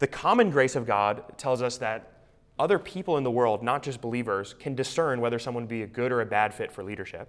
The 0.00 0.06
common 0.08 0.50
grace 0.50 0.74
of 0.74 0.84
God 0.84 1.38
tells 1.38 1.62
us 1.62 1.78
that 1.78 2.24
other 2.58 2.78
people 2.78 3.18
in 3.18 3.22
the 3.22 3.30
world, 3.30 3.62
not 3.62 3.84
just 3.84 4.00
believers, 4.00 4.54
can 4.58 4.74
discern 4.74 5.20
whether 5.20 5.38
someone 5.38 5.64
would 5.64 5.70
be 5.70 5.82
a 5.82 5.86
good 5.86 6.10
or 6.10 6.22
a 6.22 6.26
bad 6.26 6.52
fit 6.52 6.72
for 6.72 6.82
leadership. 6.82 7.28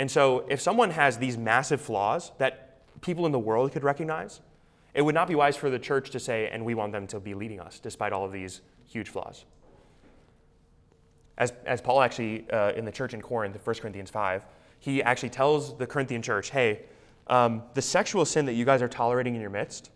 And 0.00 0.10
so, 0.10 0.46
if 0.48 0.62
someone 0.62 0.92
has 0.92 1.18
these 1.18 1.36
massive 1.36 1.78
flaws 1.78 2.32
that 2.38 2.78
people 3.02 3.26
in 3.26 3.32
the 3.32 3.38
world 3.38 3.70
could 3.72 3.84
recognize, 3.84 4.40
it 4.94 5.02
would 5.02 5.14
not 5.14 5.28
be 5.28 5.34
wise 5.34 5.58
for 5.58 5.68
the 5.68 5.78
church 5.78 6.08
to 6.12 6.18
say, 6.18 6.48
and 6.48 6.64
we 6.64 6.74
want 6.74 6.92
them 6.92 7.06
to 7.08 7.20
be 7.20 7.34
leading 7.34 7.60
us 7.60 7.78
despite 7.78 8.10
all 8.10 8.24
of 8.24 8.32
these 8.32 8.62
huge 8.88 9.10
flaws. 9.10 9.44
As, 11.36 11.52
as 11.66 11.82
Paul 11.82 12.00
actually, 12.00 12.50
uh, 12.50 12.72
in 12.72 12.86
the 12.86 12.90
church 12.90 13.12
in 13.12 13.20
Corinth, 13.20 13.58
1 13.62 13.76
Corinthians 13.76 14.08
5, 14.08 14.46
he 14.78 15.02
actually 15.02 15.28
tells 15.28 15.76
the 15.76 15.86
Corinthian 15.86 16.22
church, 16.22 16.48
hey, 16.48 16.80
um, 17.26 17.62
the 17.74 17.82
sexual 17.82 18.24
sin 18.24 18.46
that 18.46 18.54
you 18.54 18.64
guys 18.64 18.80
are 18.80 18.88
tolerating 18.88 19.34
in 19.34 19.40
your 19.42 19.50
midst, 19.50 19.90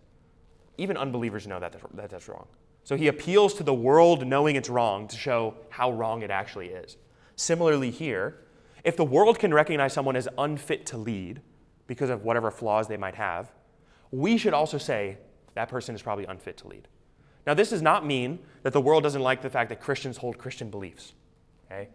even 0.76 0.98
unbelievers 0.98 1.46
know 1.46 1.58
that 1.58 1.72
that's, 1.72 1.84
that 1.94 2.10
that's 2.10 2.28
wrong. 2.28 2.46
So 2.82 2.94
he 2.94 3.08
appeals 3.08 3.54
to 3.54 3.62
the 3.62 3.72
world 3.72 4.26
knowing 4.26 4.56
it's 4.56 4.68
wrong 4.68 5.08
to 5.08 5.16
show 5.16 5.54
how 5.70 5.92
wrong 5.92 6.20
it 6.20 6.30
actually 6.30 6.68
is. 6.68 6.98
Similarly, 7.36 7.90
here, 7.90 8.43
if 8.84 8.96
the 8.96 9.04
world 9.04 9.38
can 9.38 9.52
recognize 9.52 9.92
someone 9.92 10.14
as 10.14 10.28
unfit 10.38 10.86
to 10.86 10.98
lead 10.98 11.40
because 11.86 12.10
of 12.10 12.22
whatever 12.22 12.50
flaws 12.50 12.86
they 12.86 12.96
might 12.96 13.14
have, 13.14 13.50
we 14.10 14.36
should 14.36 14.52
also 14.52 14.78
say 14.78 15.18
that 15.54 15.68
person 15.68 15.94
is 15.94 16.02
probably 16.02 16.26
unfit 16.26 16.58
to 16.58 16.68
lead. 16.68 16.86
Now, 17.46 17.54
this 17.54 17.70
does 17.70 17.82
not 17.82 18.06
mean 18.06 18.38
that 18.62 18.72
the 18.72 18.80
world 18.80 19.02
doesn't 19.02 19.20
like 19.20 19.42
the 19.42 19.50
fact 19.50 19.68
that 19.70 19.80
Christians 19.80 20.18
hold 20.18 20.38
Christian 20.38 20.70
beliefs. 20.70 21.14
Okay? 21.66 21.88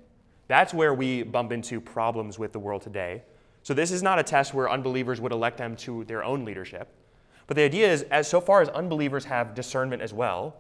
That's 0.48 0.74
where 0.74 0.94
we 0.94 1.24
bump 1.24 1.52
into 1.52 1.80
problems 1.80 2.38
with 2.38 2.52
the 2.52 2.60
world 2.60 2.82
today. 2.82 3.24
So, 3.62 3.74
this 3.74 3.92
is 3.92 4.02
not 4.04 4.20
a 4.20 4.24
test 4.24 4.54
where 4.54 4.70
unbelievers 4.70 5.22
would 5.22 5.32
elect 5.32 5.58
them 5.58 5.76
to 5.78 6.04
their 6.06 6.24
own 6.24 6.46
leadership. 6.46 6.90
But 7.48 7.56
the 7.56 7.64
idea 7.64 7.92
is, 7.92 8.04
as 8.04 8.28
so 8.28 8.40
far 8.40 8.62
as 8.62 8.70
unbelievers 8.70 9.26
have 9.26 9.56
discernment 9.56 10.02
as 10.02 10.14
well, 10.14 10.56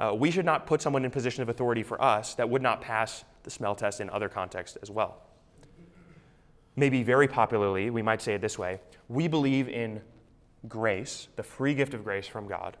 uh, 0.00 0.14
we 0.16 0.30
should 0.30 0.46
not 0.46 0.66
put 0.66 0.82
someone 0.82 1.04
in 1.04 1.10
position 1.10 1.42
of 1.42 1.48
authority 1.48 1.82
for 1.82 2.00
us 2.02 2.34
that 2.34 2.48
would 2.48 2.62
not 2.62 2.80
pass 2.80 3.24
the 3.44 3.50
smell 3.50 3.74
test 3.74 4.00
in 4.00 4.10
other 4.10 4.28
contexts 4.28 4.76
as 4.82 4.90
well. 4.90 5.23
Maybe 6.76 7.02
very 7.02 7.28
popularly, 7.28 7.90
we 7.90 8.02
might 8.02 8.22
say 8.22 8.34
it 8.34 8.40
this 8.40 8.58
way 8.58 8.80
we 9.08 9.28
believe 9.28 9.68
in 9.68 10.00
grace, 10.68 11.28
the 11.36 11.42
free 11.42 11.74
gift 11.74 11.94
of 11.94 12.04
grace 12.04 12.26
from 12.26 12.46
God, 12.46 12.76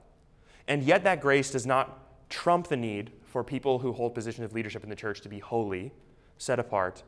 and 0.68 0.82
yet 0.82 1.04
that 1.04 1.20
grace 1.20 1.50
does 1.50 1.66
not 1.66 2.30
trump 2.30 2.68
the 2.68 2.76
need 2.76 3.12
for 3.24 3.44
people 3.44 3.78
who 3.78 3.92
hold 3.92 4.14
positions 4.14 4.44
of 4.44 4.52
leadership 4.54 4.82
in 4.82 4.88
the 4.88 4.96
church 4.96 5.20
to 5.20 5.28
be 5.28 5.38
holy, 5.38 5.92
set 6.38 6.58
apart, 6.58 7.02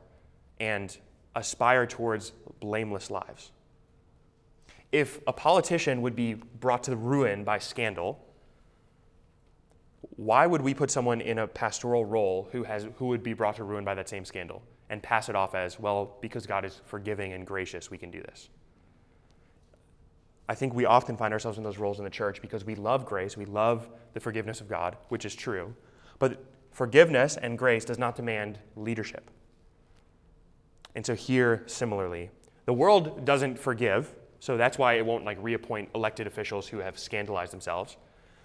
and 0.60 0.98
aspire 1.34 1.86
towards 1.86 2.32
blameless 2.60 3.10
lives. 3.10 3.52
If 4.92 5.20
a 5.26 5.32
politician 5.32 6.02
would 6.02 6.16
be 6.16 6.34
brought 6.34 6.84
to 6.84 6.96
ruin 6.96 7.44
by 7.44 7.58
scandal, 7.58 8.22
why 10.16 10.46
would 10.46 10.62
we 10.62 10.74
put 10.74 10.90
someone 10.90 11.20
in 11.20 11.38
a 11.38 11.46
pastoral 11.46 12.04
role 12.04 12.48
who, 12.52 12.62
has, 12.64 12.86
who 12.96 13.06
would 13.06 13.22
be 13.22 13.32
brought 13.32 13.56
to 13.56 13.64
ruin 13.64 13.84
by 13.84 13.94
that 13.94 14.08
same 14.08 14.24
scandal 14.24 14.62
and 14.90 15.02
pass 15.02 15.28
it 15.28 15.36
off 15.36 15.54
as, 15.54 15.80
well, 15.80 16.16
because 16.20 16.46
God 16.46 16.64
is 16.64 16.80
forgiving 16.84 17.32
and 17.32 17.46
gracious, 17.46 17.90
we 17.90 17.98
can 17.98 18.10
do 18.10 18.22
this? 18.22 18.48
I 20.48 20.54
think 20.54 20.74
we 20.74 20.84
often 20.84 21.16
find 21.16 21.32
ourselves 21.32 21.58
in 21.58 21.64
those 21.64 21.78
roles 21.78 21.98
in 21.98 22.04
the 22.04 22.10
church 22.10 22.40
because 22.40 22.64
we 22.64 22.76
love 22.76 23.04
grace, 23.04 23.36
we 23.36 23.46
love 23.46 23.88
the 24.12 24.20
forgiveness 24.20 24.60
of 24.60 24.68
God, 24.68 24.96
which 25.08 25.24
is 25.24 25.34
true. 25.34 25.74
But 26.18 26.44
forgiveness 26.70 27.36
and 27.36 27.58
grace 27.58 27.84
does 27.84 27.98
not 27.98 28.14
demand 28.14 28.58
leadership. 28.76 29.30
And 30.94 31.04
so 31.04 31.14
here, 31.14 31.62
similarly, 31.66 32.30
the 32.64 32.72
world 32.72 33.24
doesn't 33.24 33.58
forgive, 33.58 34.14
so 34.40 34.56
that's 34.56 34.78
why 34.78 34.94
it 34.94 35.04
won't 35.04 35.24
like 35.24 35.38
reappoint 35.40 35.90
elected 35.94 36.26
officials 36.26 36.68
who 36.68 36.78
have 36.78 36.98
scandalized 36.98 37.52
themselves. 37.52 37.96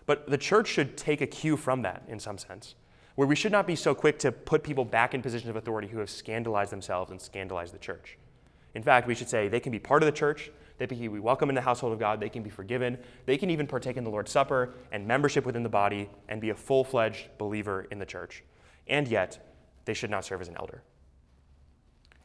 But 0.05 0.27
the 0.27 0.37
church 0.37 0.67
should 0.67 0.97
take 0.97 1.21
a 1.21 1.27
cue 1.27 1.55
from 1.55 1.83
that 1.83 2.03
in 2.07 2.19
some 2.19 2.37
sense, 2.37 2.75
where 3.15 3.27
we 3.27 3.35
should 3.35 3.51
not 3.51 3.67
be 3.67 3.75
so 3.75 3.93
quick 3.93 4.19
to 4.19 4.31
put 4.31 4.63
people 4.63 4.85
back 4.85 5.13
in 5.13 5.21
positions 5.21 5.49
of 5.49 5.55
authority 5.55 5.87
who 5.87 5.99
have 5.99 6.09
scandalized 6.09 6.71
themselves 6.71 7.11
and 7.11 7.21
scandalized 7.21 7.73
the 7.73 7.79
church. 7.79 8.17
In 8.73 8.83
fact, 8.83 9.07
we 9.07 9.15
should 9.15 9.29
say 9.29 9.47
they 9.47 9.59
can 9.59 9.71
be 9.71 9.79
part 9.79 10.01
of 10.01 10.05
the 10.05 10.11
church, 10.11 10.51
they 10.77 10.87
can 10.87 10.97
be 10.97 11.07
welcome 11.19 11.49
in 11.49 11.55
the 11.55 11.61
household 11.61 11.93
of 11.93 11.99
God, 11.99 12.19
they 12.19 12.29
can 12.29 12.41
be 12.41 12.49
forgiven, 12.49 12.97
they 13.25 13.37
can 13.37 13.49
even 13.49 13.67
partake 13.67 13.97
in 13.97 14.03
the 14.03 14.09
Lord's 14.09 14.31
Supper 14.31 14.73
and 14.91 15.05
membership 15.05 15.45
within 15.45 15.63
the 15.63 15.69
body 15.69 16.09
and 16.29 16.39
be 16.39 16.49
a 16.49 16.55
full 16.55 16.83
fledged 16.83 17.27
believer 17.37 17.87
in 17.91 17.99
the 17.99 18.05
church. 18.05 18.43
And 18.87 19.07
yet, 19.07 19.45
they 19.85 19.93
should 19.93 20.09
not 20.09 20.25
serve 20.25 20.41
as 20.41 20.47
an 20.47 20.55
elder. 20.57 20.81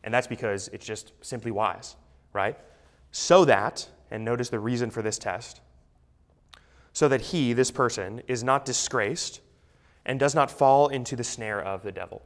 And 0.04 0.14
that's 0.14 0.26
because 0.26 0.68
it's 0.68 0.86
just 0.86 1.12
simply 1.20 1.50
wise, 1.50 1.96
right? 2.32 2.56
So 3.10 3.44
that, 3.44 3.88
and 4.10 4.24
notice 4.24 4.50
the 4.50 4.60
reason 4.60 4.90
for 4.90 5.02
this 5.02 5.18
test, 5.18 5.60
so 6.92 7.08
that 7.08 7.20
he, 7.20 7.52
this 7.52 7.70
person, 7.70 8.22
is 8.28 8.44
not 8.44 8.64
disgraced 8.64 9.40
and 10.06 10.18
does 10.18 10.34
not 10.34 10.50
fall 10.50 10.88
into 10.88 11.16
the 11.16 11.24
snare 11.24 11.60
of 11.60 11.82
the 11.82 11.92
devil. 11.92 12.22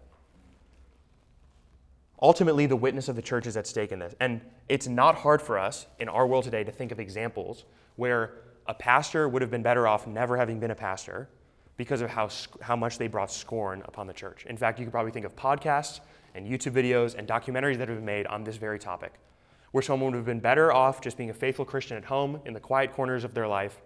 Ultimately, 2.22 2.66
the 2.66 2.76
witness 2.76 3.08
of 3.08 3.16
the 3.16 3.22
church 3.22 3.46
is 3.46 3.56
at 3.56 3.66
stake 3.66 3.90
in 3.90 3.98
this. 3.98 4.14
And 4.20 4.42
it's 4.68 4.86
not 4.86 5.16
hard 5.16 5.40
for 5.40 5.58
us 5.58 5.86
in 5.98 6.08
our 6.08 6.26
world 6.26 6.44
today 6.44 6.62
to 6.62 6.70
think 6.70 6.92
of 6.92 7.00
examples 7.00 7.64
where 7.96 8.34
a 8.66 8.74
pastor 8.74 9.28
would 9.28 9.40
have 9.40 9.50
been 9.50 9.62
better 9.62 9.88
off 9.88 10.06
never 10.06 10.36
having 10.36 10.60
been 10.60 10.70
a 10.70 10.74
pastor 10.74 11.28
because 11.78 12.02
of 12.02 12.10
how, 12.10 12.28
how 12.60 12.76
much 12.76 12.98
they 12.98 13.08
brought 13.08 13.32
scorn 13.32 13.82
upon 13.86 14.06
the 14.06 14.12
church. 14.12 14.44
In 14.46 14.56
fact, 14.58 14.78
you 14.78 14.84
could 14.84 14.92
probably 14.92 15.12
think 15.12 15.24
of 15.24 15.34
podcasts 15.34 16.00
and 16.34 16.46
YouTube 16.46 16.72
videos 16.72 17.14
and 17.14 17.26
documentaries 17.26 17.78
that 17.78 17.88
have 17.88 17.96
been 17.96 18.04
made 18.04 18.26
on 18.26 18.44
this 18.44 18.56
very 18.56 18.78
topic, 18.78 19.14
where 19.72 19.82
someone 19.82 20.12
would 20.12 20.18
have 20.18 20.26
been 20.26 20.40
better 20.40 20.70
off 20.70 21.00
just 21.00 21.16
being 21.16 21.30
a 21.30 21.34
faithful 21.34 21.64
Christian 21.64 21.96
at 21.96 22.04
home 22.04 22.42
in 22.44 22.52
the 22.52 22.60
quiet 22.60 22.92
corners 22.92 23.24
of 23.24 23.32
their 23.32 23.48
life 23.48 23.80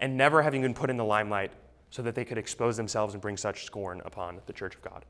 and 0.00 0.16
never 0.16 0.42
having 0.42 0.60
been 0.60 0.74
put 0.74 0.90
in 0.90 0.96
the 0.96 1.04
limelight 1.04 1.52
so 1.94 2.02
that 2.02 2.16
they 2.16 2.24
could 2.24 2.38
expose 2.38 2.76
themselves 2.76 3.14
and 3.14 3.22
bring 3.22 3.36
such 3.36 3.62
scorn 3.62 4.02
upon 4.04 4.40
the 4.46 4.52
church 4.52 4.74
of 4.74 4.82
God. 4.82 5.04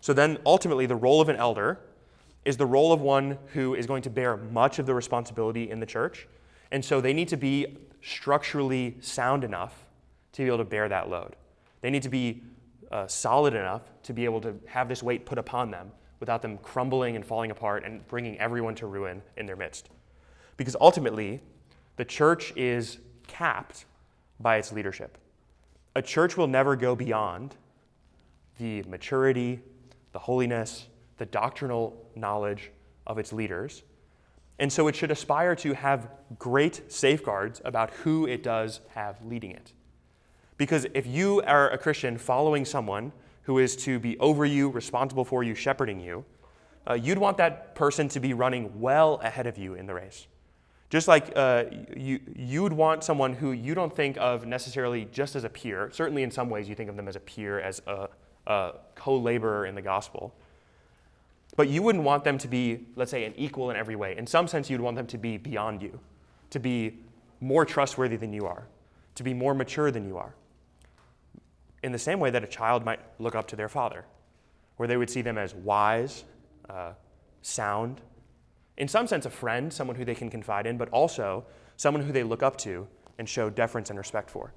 So 0.00 0.12
then, 0.12 0.38
ultimately, 0.46 0.86
the 0.86 0.94
role 0.94 1.20
of 1.20 1.28
an 1.28 1.34
elder 1.34 1.80
is 2.44 2.56
the 2.56 2.64
role 2.64 2.92
of 2.92 3.00
one 3.00 3.38
who 3.54 3.74
is 3.74 3.84
going 3.84 4.02
to 4.02 4.10
bear 4.10 4.36
much 4.36 4.78
of 4.78 4.86
the 4.86 4.94
responsibility 4.94 5.68
in 5.68 5.80
the 5.80 5.86
church. 5.86 6.28
And 6.70 6.84
so 6.84 7.00
they 7.00 7.12
need 7.12 7.26
to 7.26 7.36
be 7.36 7.76
structurally 8.02 8.98
sound 9.00 9.42
enough 9.42 9.86
to 10.34 10.42
be 10.42 10.46
able 10.46 10.58
to 10.58 10.64
bear 10.64 10.88
that 10.88 11.10
load. 11.10 11.34
They 11.80 11.90
need 11.90 12.04
to 12.04 12.08
be 12.08 12.44
uh, 12.92 13.08
solid 13.08 13.54
enough 13.54 13.82
to 14.04 14.12
be 14.12 14.24
able 14.24 14.40
to 14.42 14.54
have 14.66 14.88
this 14.88 15.02
weight 15.02 15.26
put 15.26 15.38
upon 15.38 15.72
them 15.72 15.90
without 16.20 16.40
them 16.40 16.56
crumbling 16.58 17.16
and 17.16 17.26
falling 17.26 17.50
apart 17.50 17.82
and 17.84 18.06
bringing 18.06 18.38
everyone 18.38 18.76
to 18.76 18.86
ruin 18.86 19.22
in 19.36 19.44
their 19.44 19.56
midst. 19.56 19.88
Because 20.56 20.76
ultimately, 20.80 21.40
the 21.96 22.04
church 22.04 22.52
is 22.54 22.98
capped 23.26 23.86
by 24.38 24.58
its 24.58 24.70
leadership. 24.70 25.18
A 25.94 26.02
church 26.02 26.36
will 26.36 26.46
never 26.46 26.74
go 26.76 26.96
beyond 26.96 27.54
the 28.58 28.82
maturity, 28.84 29.60
the 30.12 30.18
holiness, 30.18 30.86
the 31.18 31.26
doctrinal 31.26 32.10
knowledge 32.14 32.70
of 33.06 33.18
its 33.18 33.32
leaders. 33.32 33.82
And 34.58 34.72
so 34.72 34.88
it 34.88 34.94
should 34.94 35.10
aspire 35.10 35.54
to 35.56 35.72
have 35.74 36.08
great 36.38 36.90
safeguards 36.90 37.60
about 37.64 37.90
who 37.90 38.26
it 38.26 38.42
does 38.42 38.80
have 38.94 39.24
leading 39.24 39.50
it. 39.50 39.72
Because 40.56 40.86
if 40.94 41.06
you 41.06 41.42
are 41.42 41.70
a 41.70 41.78
Christian 41.78 42.18
following 42.18 42.64
someone 42.64 43.12
who 43.42 43.58
is 43.58 43.76
to 43.76 43.98
be 43.98 44.18
over 44.18 44.44
you, 44.44 44.70
responsible 44.70 45.24
for 45.24 45.42
you, 45.42 45.54
shepherding 45.54 46.00
you, 46.00 46.24
uh, 46.88 46.94
you'd 46.94 47.18
want 47.18 47.36
that 47.38 47.74
person 47.74 48.08
to 48.08 48.20
be 48.20 48.34
running 48.34 48.80
well 48.80 49.20
ahead 49.22 49.46
of 49.46 49.58
you 49.58 49.74
in 49.74 49.86
the 49.86 49.94
race. 49.94 50.26
Just 50.94 51.08
like 51.08 51.32
uh, 51.34 51.64
you, 51.96 52.20
you'd 52.36 52.72
want 52.72 53.02
someone 53.02 53.34
who 53.34 53.50
you 53.50 53.74
don't 53.74 53.92
think 53.92 54.16
of 54.16 54.46
necessarily 54.46 55.08
just 55.10 55.34
as 55.34 55.42
a 55.42 55.48
peer, 55.48 55.90
certainly 55.92 56.22
in 56.22 56.30
some 56.30 56.48
ways 56.48 56.68
you 56.68 56.76
think 56.76 56.88
of 56.88 56.94
them 56.94 57.08
as 57.08 57.16
a 57.16 57.20
peer, 57.20 57.58
as 57.58 57.82
a, 57.88 58.08
a 58.46 58.74
co 58.94 59.16
laborer 59.18 59.66
in 59.66 59.74
the 59.74 59.82
gospel. 59.82 60.32
But 61.56 61.68
you 61.68 61.82
wouldn't 61.82 62.04
want 62.04 62.22
them 62.22 62.38
to 62.38 62.46
be, 62.46 62.86
let's 62.94 63.10
say, 63.10 63.24
an 63.24 63.34
equal 63.36 63.72
in 63.72 63.76
every 63.76 63.96
way. 63.96 64.16
In 64.16 64.24
some 64.24 64.46
sense, 64.46 64.70
you'd 64.70 64.80
want 64.80 64.94
them 64.94 65.08
to 65.08 65.18
be 65.18 65.36
beyond 65.36 65.82
you, 65.82 65.98
to 66.50 66.60
be 66.60 67.00
more 67.40 67.64
trustworthy 67.64 68.14
than 68.14 68.32
you 68.32 68.46
are, 68.46 68.68
to 69.16 69.24
be 69.24 69.34
more 69.34 69.52
mature 69.52 69.90
than 69.90 70.06
you 70.06 70.16
are. 70.16 70.32
In 71.82 71.90
the 71.90 71.98
same 71.98 72.20
way 72.20 72.30
that 72.30 72.44
a 72.44 72.46
child 72.46 72.84
might 72.84 73.00
look 73.18 73.34
up 73.34 73.48
to 73.48 73.56
their 73.56 73.68
father, 73.68 74.04
where 74.76 74.86
they 74.86 74.96
would 74.96 75.10
see 75.10 75.22
them 75.22 75.38
as 75.38 75.56
wise, 75.56 76.22
uh, 76.70 76.92
sound, 77.42 78.00
in 78.76 78.88
some 78.88 79.06
sense, 79.06 79.26
a 79.26 79.30
friend, 79.30 79.72
someone 79.72 79.96
who 79.96 80.04
they 80.04 80.14
can 80.14 80.30
confide 80.30 80.66
in, 80.66 80.76
but 80.76 80.88
also 80.90 81.44
someone 81.76 82.02
who 82.02 82.12
they 82.12 82.22
look 82.22 82.42
up 82.42 82.56
to 82.58 82.86
and 83.18 83.28
show 83.28 83.48
deference 83.50 83.90
and 83.90 83.98
respect 83.98 84.30
for. 84.30 84.52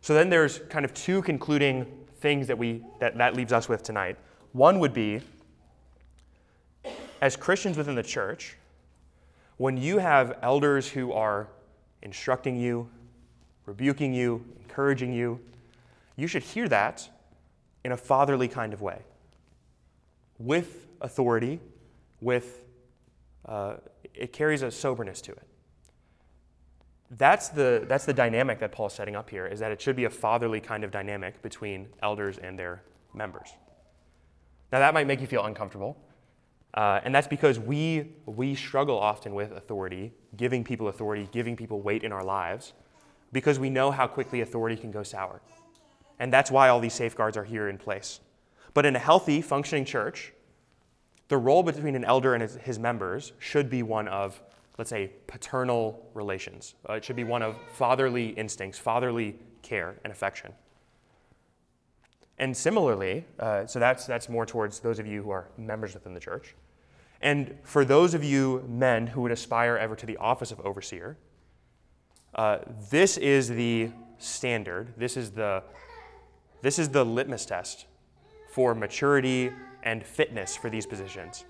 So 0.00 0.14
then 0.14 0.30
there's 0.30 0.58
kind 0.68 0.84
of 0.84 0.92
two 0.94 1.22
concluding 1.22 1.86
things 2.18 2.46
that 2.48 2.58
we 2.58 2.82
that, 2.98 3.16
that 3.18 3.36
leaves 3.36 3.52
us 3.52 3.68
with 3.68 3.82
tonight. 3.82 4.16
One 4.52 4.80
would 4.80 4.92
be 4.92 5.20
as 7.20 7.36
Christians 7.36 7.76
within 7.76 7.94
the 7.94 8.02
church, 8.02 8.56
when 9.56 9.76
you 9.76 9.98
have 9.98 10.38
elders 10.42 10.88
who 10.88 11.12
are 11.12 11.46
instructing 12.02 12.56
you, 12.56 12.88
rebuking 13.64 14.12
you, 14.12 14.44
encouraging 14.60 15.12
you, 15.12 15.38
you 16.16 16.26
should 16.26 16.42
hear 16.42 16.68
that 16.68 17.08
in 17.84 17.92
a 17.92 17.96
fatherly 17.96 18.48
kind 18.48 18.72
of 18.72 18.82
way, 18.82 19.02
with 20.40 20.88
authority, 21.00 21.60
with 22.20 22.61
uh, 23.46 23.74
it 24.14 24.32
carries 24.32 24.62
a 24.62 24.70
soberness 24.70 25.20
to 25.22 25.32
it. 25.32 25.42
That's 27.10 27.48
the, 27.48 27.84
that's 27.88 28.06
the 28.06 28.14
dynamic 28.14 28.58
that 28.60 28.72
Paul's 28.72 28.94
setting 28.94 29.16
up 29.16 29.28
here, 29.28 29.46
is 29.46 29.60
that 29.60 29.70
it 29.70 29.80
should 29.80 29.96
be 29.96 30.04
a 30.04 30.10
fatherly 30.10 30.60
kind 30.60 30.82
of 30.82 30.90
dynamic 30.90 31.42
between 31.42 31.88
elders 32.02 32.38
and 32.38 32.58
their 32.58 32.82
members. 33.12 33.50
Now, 34.72 34.78
that 34.78 34.94
might 34.94 35.06
make 35.06 35.20
you 35.20 35.26
feel 35.26 35.44
uncomfortable, 35.44 35.98
uh, 36.72 37.00
and 37.04 37.14
that's 37.14 37.26
because 37.26 37.58
we, 37.58 38.14
we 38.24 38.54
struggle 38.54 38.98
often 38.98 39.34
with 39.34 39.52
authority, 39.52 40.12
giving 40.38 40.64
people 40.64 40.88
authority, 40.88 41.28
giving 41.32 41.54
people 41.54 41.82
weight 41.82 42.02
in 42.02 42.12
our 42.12 42.24
lives, 42.24 42.72
because 43.32 43.58
we 43.58 43.68
know 43.68 43.90
how 43.90 44.06
quickly 44.06 44.40
authority 44.40 44.76
can 44.76 44.90
go 44.90 45.02
sour. 45.02 45.42
And 46.18 46.32
that's 46.32 46.50
why 46.50 46.68
all 46.68 46.80
these 46.80 46.94
safeguards 46.94 47.36
are 47.36 47.44
here 47.44 47.68
in 47.68 47.76
place. 47.76 48.20
But 48.72 48.86
in 48.86 48.96
a 48.96 48.98
healthy, 48.98 49.42
functioning 49.42 49.84
church, 49.84 50.32
the 51.28 51.38
role 51.38 51.62
between 51.62 51.94
an 51.94 52.04
elder 52.04 52.34
and 52.34 52.42
his, 52.42 52.56
his 52.56 52.78
members 52.78 53.32
should 53.38 53.70
be 53.70 53.82
one 53.82 54.08
of, 54.08 54.42
let's 54.78 54.90
say, 54.90 55.12
paternal 55.26 56.10
relations. 56.14 56.74
Uh, 56.88 56.94
it 56.94 57.04
should 57.04 57.16
be 57.16 57.24
one 57.24 57.42
of 57.42 57.56
fatherly 57.72 58.28
instincts, 58.30 58.78
fatherly 58.78 59.36
care 59.62 59.96
and 60.04 60.12
affection. 60.12 60.52
And 62.38 62.56
similarly, 62.56 63.24
uh, 63.38 63.66
so 63.66 63.78
that's, 63.78 64.06
that's 64.06 64.28
more 64.28 64.44
towards 64.44 64.80
those 64.80 64.98
of 64.98 65.06
you 65.06 65.22
who 65.22 65.30
are 65.30 65.48
members 65.56 65.94
within 65.94 66.14
the 66.14 66.20
church. 66.20 66.54
And 67.20 67.56
for 67.62 67.84
those 67.84 68.14
of 68.14 68.24
you 68.24 68.64
men 68.68 69.06
who 69.06 69.20
would 69.22 69.32
aspire 69.32 69.76
ever 69.76 69.94
to 69.94 70.06
the 70.06 70.16
office 70.16 70.50
of 70.50 70.58
overseer, 70.60 71.16
uh, 72.34 72.58
this 72.90 73.16
is 73.16 73.48
the 73.48 73.90
standard. 74.18 74.94
This 74.96 75.16
is 75.16 75.30
the, 75.30 75.62
this 76.62 76.78
is 76.78 76.88
the 76.88 77.04
litmus 77.04 77.46
test 77.46 77.86
for 78.50 78.74
maturity 78.74 79.52
and 79.82 80.04
fitness 80.04 80.56
for 80.56 80.70
these 80.70 80.86
positions. 80.86 81.44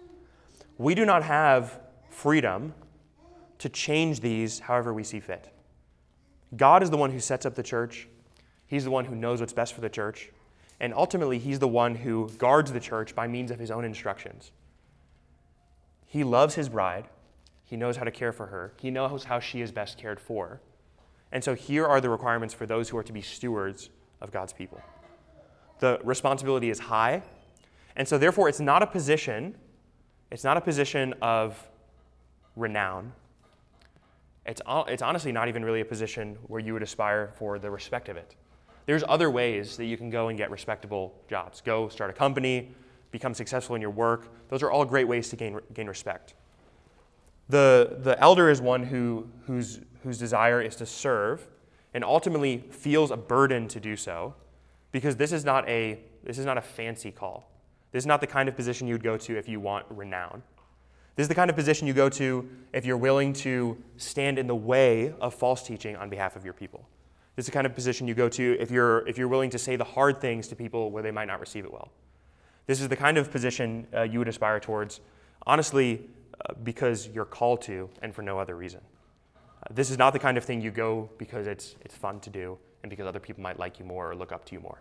We 0.79 0.95
do 0.95 1.05
not 1.05 1.23
have 1.23 1.81
freedom 2.11 2.75
to 3.59 3.69
change 3.69 4.21
these 4.21 4.61
however 4.61 4.93
we 4.93 5.05
see 5.05 5.21
fit. 5.21 5.49
God 6.57 6.83
is 6.83 6.91
the 6.91 6.97
one 6.97 7.11
who 7.11 7.21
sets 7.21 7.47
up 7.47 7.55
the 7.55 7.63
church, 7.63 8.09
He's 8.67 8.85
the 8.85 8.91
one 8.91 9.05
who 9.05 9.15
knows 9.15 9.41
what's 9.41 9.53
best 9.53 9.75
for 9.75 9.83
the 9.83 9.91
church, 9.91 10.31
and 10.81 10.95
ultimately, 10.95 11.39
He's 11.39 11.59
the 11.59 11.69
one 11.69 11.95
who 11.95 12.31
guards 12.39 12.73
the 12.73 12.81
church 12.81 13.15
by 13.15 13.29
means 13.29 13.51
of 13.51 13.59
His 13.59 13.71
own 13.71 13.85
instructions. 13.85 14.51
He 16.13 16.25
loves 16.25 16.57
his 16.57 16.69
bride. 16.69 17.07
He 17.65 17.75
knows 17.75 17.97
how 17.97 18.05
to 18.05 18.11
care 18.11 18.33
for 18.33 18.49
her. 18.49 18.75
He 18.79 18.91
knows 18.91 19.25
how 19.25 19.41
she 19.41 19.63
is 19.63 19.73
best 19.73 19.97
cared 19.97 20.21
for. 20.21 20.61
And 21.33 21.43
so 21.43 21.55
here 21.55 21.87
are 21.87 22.03
the 22.03 22.11
requirements 22.11 22.53
for 22.53 22.67
those 22.67 22.91
who 22.91 22.99
are 22.99 23.03
to 23.03 23.15
be 23.15 23.23
stewards 23.23 23.89
of 24.21 24.31
God's 24.31 24.53
people. 24.53 24.83
The 25.79 25.99
responsibility 26.05 26.69
is 26.69 26.79
high, 26.79 27.23
and 27.97 28.07
so 28.07 28.19
therefore 28.19 28.49
it's 28.49 28.61
not 28.61 28.83
a 28.83 28.87
position, 28.87 29.55
it's 30.31 30.45
not 30.45 30.57
a 30.57 30.61
position 30.61 31.15
of 31.23 31.69
renown. 32.57 33.13
It's, 34.45 34.61
it's 34.89 35.03
honestly 35.03 35.31
not 35.31 35.49
even 35.49 35.65
really 35.65 35.81
a 35.81 35.85
position 35.85 36.37
where 36.49 36.61
you 36.61 36.73
would 36.73 36.83
aspire 36.83 37.33
for 37.37 37.59
the 37.59 37.71
respect 37.71 38.09
of 38.09 38.17
it. 38.17 38.35
There's 38.87 39.05
other 39.09 39.31
ways 39.31 39.77
that 39.77 39.85
you 39.85 39.97
can 39.97 40.11
go 40.11 40.29
and 40.29 40.37
get 40.37 40.51
respectable 40.51 41.15
jobs. 41.29 41.61
Go 41.61 41.89
start 41.89 42.11
a 42.11 42.13
company, 42.13 42.75
become 43.13 43.35
successful 43.35 43.77
in 43.77 43.83
your 43.83 43.91
work. 43.91 44.29
Those 44.49 44.63
are 44.63 44.71
all 44.71 44.85
great 44.85 45.07
ways 45.07 45.29
to 45.29 45.37
gain, 45.37 45.61
gain 45.73 45.87
respect. 45.87 46.35
The, 47.49 47.99
the 48.01 48.19
elder 48.21 48.51
is 48.51 48.61
one 48.61 48.85
who, 48.85 49.29
whose, 49.47 49.81
whose 50.03 50.19
desire 50.19 50.61
is 50.61 50.75
to 50.77 50.87
serve 50.87 51.47
and 51.95 52.03
ultimately 52.03 52.65
feels 52.71 53.11
a 53.11 53.17
burden 53.17 53.69
to 53.69 53.79
do 53.79 53.97
so 53.97 54.35
because 54.91 55.17
this 55.17 55.33
is 55.33 55.45
not 55.45 55.69
a, 55.69 56.01
this 56.25 56.39
is 56.39 56.47
not 56.47 56.59
a 56.59 56.63
fancy 56.63 57.11
call. 57.11 57.52
This 57.93 58.03
is 58.03 58.07
not 58.07 58.21
the 58.21 58.27
kind 58.27 58.49
of 58.49 58.57
position 58.57 58.89
you 58.89 58.95
would 58.95 59.03
go 59.03 59.17
to 59.19 59.37
if 59.37 59.49
you 59.49 59.61
want 59.61 59.87
renown. 59.91 60.43
This 61.15 61.25
is 61.25 61.29
the 61.29 61.35
kind 61.35 61.51
of 61.51 61.57
position 61.57 61.87
you 61.87 61.93
go 61.93 62.09
to 62.09 62.49
if 62.73 62.87
you're 62.87 62.97
willing 62.97 63.35
to 63.35 63.77
stand 63.99 64.39
in 64.39 64.47
the 64.47 64.55
way 64.55 65.13
of 65.21 65.35
false 65.35 65.63
teaching 65.63 65.95
on 65.95 66.09
behalf 66.09 66.37
of 66.37 66.45
your 66.45 66.55
people. 66.55 66.89
This 67.37 67.45
is 67.45 67.47
the 67.47 67.53
kind 67.53 67.67
of 67.67 67.75
position 67.75 68.09
you 68.09 68.15
go 68.15 68.31
to 68.31 68.57
if 68.59 68.71
you're, 68.71 69.07
if 69.07 69.19
you're 69.19 69.29
willing 69.29 69.51
to 69.51 69.59
say 69.59 69.77
the 69.77 69.85
hard 69.85 70.21
things 70.21 70.49
to 70.49 70.57
people 70.57 70.91
where 70.91 71.03
they 71.03 71.11
might 71.11 71.27
not 71.27 71.39
receive 71.39 71.65
it 71.65 71.73
well. 71.73 71.91
This 72.67 72.81
is 72.81 72.89
the 72.89 72.97
kind 72.97 73.19
of 73.19 73.31
position 73.31 73.87
uh, 73.95 74.03
you 74.03 74.21
would 74.21 74.29
aspire 74.29 74.59
towards, 74.59 75.01
honestly, 75.47 76.09
uh, 76.41 76.55
because 76.63 77.09
you're 77.09 77.25
called 77.27 77.61
to 77.63 77.91
and 78.01 78.15
for 78.15 78.23
no 78.23 78.39
other 78.39 78.57
reason. 78.57 78.81
Uh, 79.37 79.75
this 79.75 79.91
is 79.91 79.99
not 79.99 80.13
the 80.13 80.19
kind 80.19 80.39
of 80.39 80.45
thing 80.45 80.63
you 80.63 80.71
go 80.71 81.11
because 81.19 81.47
it's, 81.47 81.77
it's 81.83 81.95
fun 81.95 82.21
to 82.21 82.31
do 82.31 82.57
and 82.83 82.91
because 82.91 83.07
other 83.07 83.21
people 83.21 83.43
might 83.43 83.59
like 83.59 83.79
you 83.79 83.85
more 83.85 84.11
or 84.11 84.15
look 84.15 84.33
up 84.33 84.45
to 84.47 84.55
you 84.55 84.61
more. 84.61 84.79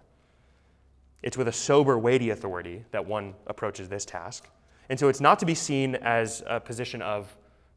It's 1.24 1.38
with 1.38 1.48
a 1.48 1.54
sober, 1.54 1.98
weighty 1.98 2.32
authority 2.32 2.84
that 2.92 3.06
one 3.06 3.36
approaches 3.48 3.90
this 3.90 4.06
task. 4.06 4.48
And 4.90 5.00
so 5.00 5.08
it's 5.08 5.22
not 5.22 5.40
to 5.40 5.46
be 5.46 5.56
seen 5.56 5.96
as 5.96 6.44
a 6.48 6.60
position 6.60 7.02
of 7.02 7.36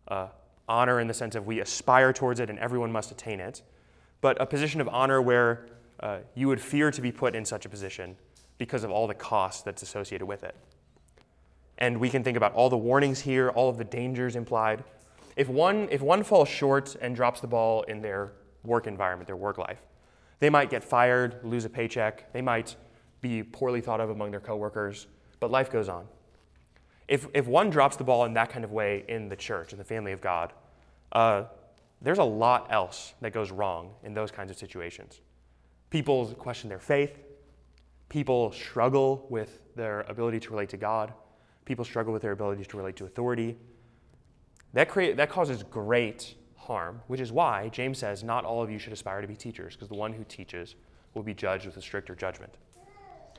uh, 0.08 0.28
honor 0.68 1.00
in 1.00 1.06
the 1.06 1.14
sense 1.14 1.34
of 1.34 1.46
we 1.46 1.60
aspire 1.60 2.12
towards 2.12 2.40
it 2.40 2.50
and 2.50 2.58
everyone 2.58 2.90
must 2.90 3.10
attain 3.10 3.40
it, 3.40 3.62
but 4.20 4.40
a 4.40 4.46
position 4.46 4.80
of 4.80 4.88
honor 4.88 5.20
where 5.20 5.66
uh, 6.00 6.18
you 6.34 6.48
would 6.48 6.60
fear 6.60 6.90
to 6.90 7.00
be 7.00 7.12
put 7.12 7.34
in 7.34 7.44
such 7.44 7.66
a 7.66 7.68
position 7.68 8.16
because 8.58 8.84
of 8.84 8.90
all 8.90 9.06
the 9.06 9.14
cost 9.14 9.64
that's 9.64 9.82
associated 9.82 10.26
with 10.26 10.42
it. 10.42 10.54
And 11.78 11.98
we 11.98 12.08
can 12.08 12.22
think 12.22 12.36
about 12.36 12.52
all 12.54 12.70
the 12.70 12.78
warnings 12.78 13.20
here, 13.20 13.50
all 13.50 13.68
of 13.68 13.78
the 13.78 13.84
dangers 13.84 14.36
implied. 14.36 14.84
If 15.36 15.48
one, 15.48 15.88
if 15.90 16.00
one 16.00 16.22
falls 16.22 16.48
short 16.48 16.96
and 17.00 17.14
drops 17.14 17.40
the 17.40 17.46
ball 17.46 17.82
in 17.82 18.00
their 18.00 18.32
work 18.62 18.86
environment, 18.86 19.26
their 19.26 19.36
work 19.36 19.58
life, 19.58 19.80
they 20.38 20.50
might 20.50 20.70
get 20.70 20.84
fired, 20.84 21.40
lose 21.42 21.64
a 21.64 21.70
paycheck, 21.70 22.32
they 22.32 22.42
might 22.42 22.76
be 23.24 23.42
poorly 23.42 23.80
thought 23.80 24.02
of 24.02 24.10
among 24.10 24.30
their 24.30 24.38
coworkers, 24.38 25.06
but 25.40 25.50
life 25.50 25.72
goes 25.72 25.88
on. 25.88 26.04
If, 27.08 27.26
if 27.32 27.46
one 27.46 27.70
drops 27.70 27.96
the 27.96 28.04
ball 28.04 28.26
in 28.26 28.34
that 28.34 28.50
kind 28.50 28.66
of 28.66 28.70
way 28.70 29.04
in 29.08 29.30
the 29.30 29.36
church, 29.36 29.72
in 29.72 29.78
the 29.78 29.84
family 29.84 30.12
of 30.12 30.20
God, 30.20 30.52
uh, 31.12 31.44
there's 32.02 32.18
a 32.18 32.24
lot 32.24 32.66
else 32.70 33.14
that 33.22 33.32
goes 33.32 33.50
wrong 33.50 33.94
in 34.02 34.12
those 34.12 34.30
kinds 34.30 34.50
of 34.50 34.58
situations. 34.58 35.20
People 35.88 36.26
question 36.34 36.68
their 36.68 36.78
faith. 36.78 37.18
People 38.10 38.52
struggle 38.52 39.26
with 39.30 39.60
their 39.74 40.02
ability 40.02 40.38
to 40.40 40.50
relate 40.50 40.68
to 40.68 40.76
God. 40.76 41.14
People 41.64 41.86
struggle 41.86 42.12
with 42.12 42.20
their 42.20 42.32
ability 42.32 42.64
to 42.66 42.76
relate 42.76 42.96
to 42.96 43.06
authority. 43.06 43.56
That, 44.74 44.90
create, 44.90 45.16
that 45.16 45.30
causes 45.30 45.62
great 45.62 46.34
harm, 46.56 47.00
which 47.06 47.20
is 47.20 47.32
why 47.32 47.70
James 47.70 47.98
says 47.98 48.22
not 48.22 48.44
all 48.44 48.62
of 48.62 48.70
you 48.70 48.78
should 48.78 48.92
aspire 48.92 49.22
to 49.22 49.26
be 49.26 49.36
teachers, 49.36 49.74
because 49.74 49.88
the 49.88 49.94
one 49.94 50.12
who 50.12 50.24
teaches 50.24 50.74
will 51.14 51.22
be 51.22 51.32
judged 51.32 51.64
with 51.64 51.78
a 51.78 51.82
stricter 51.82 52.14
judgment. 52.14 52.52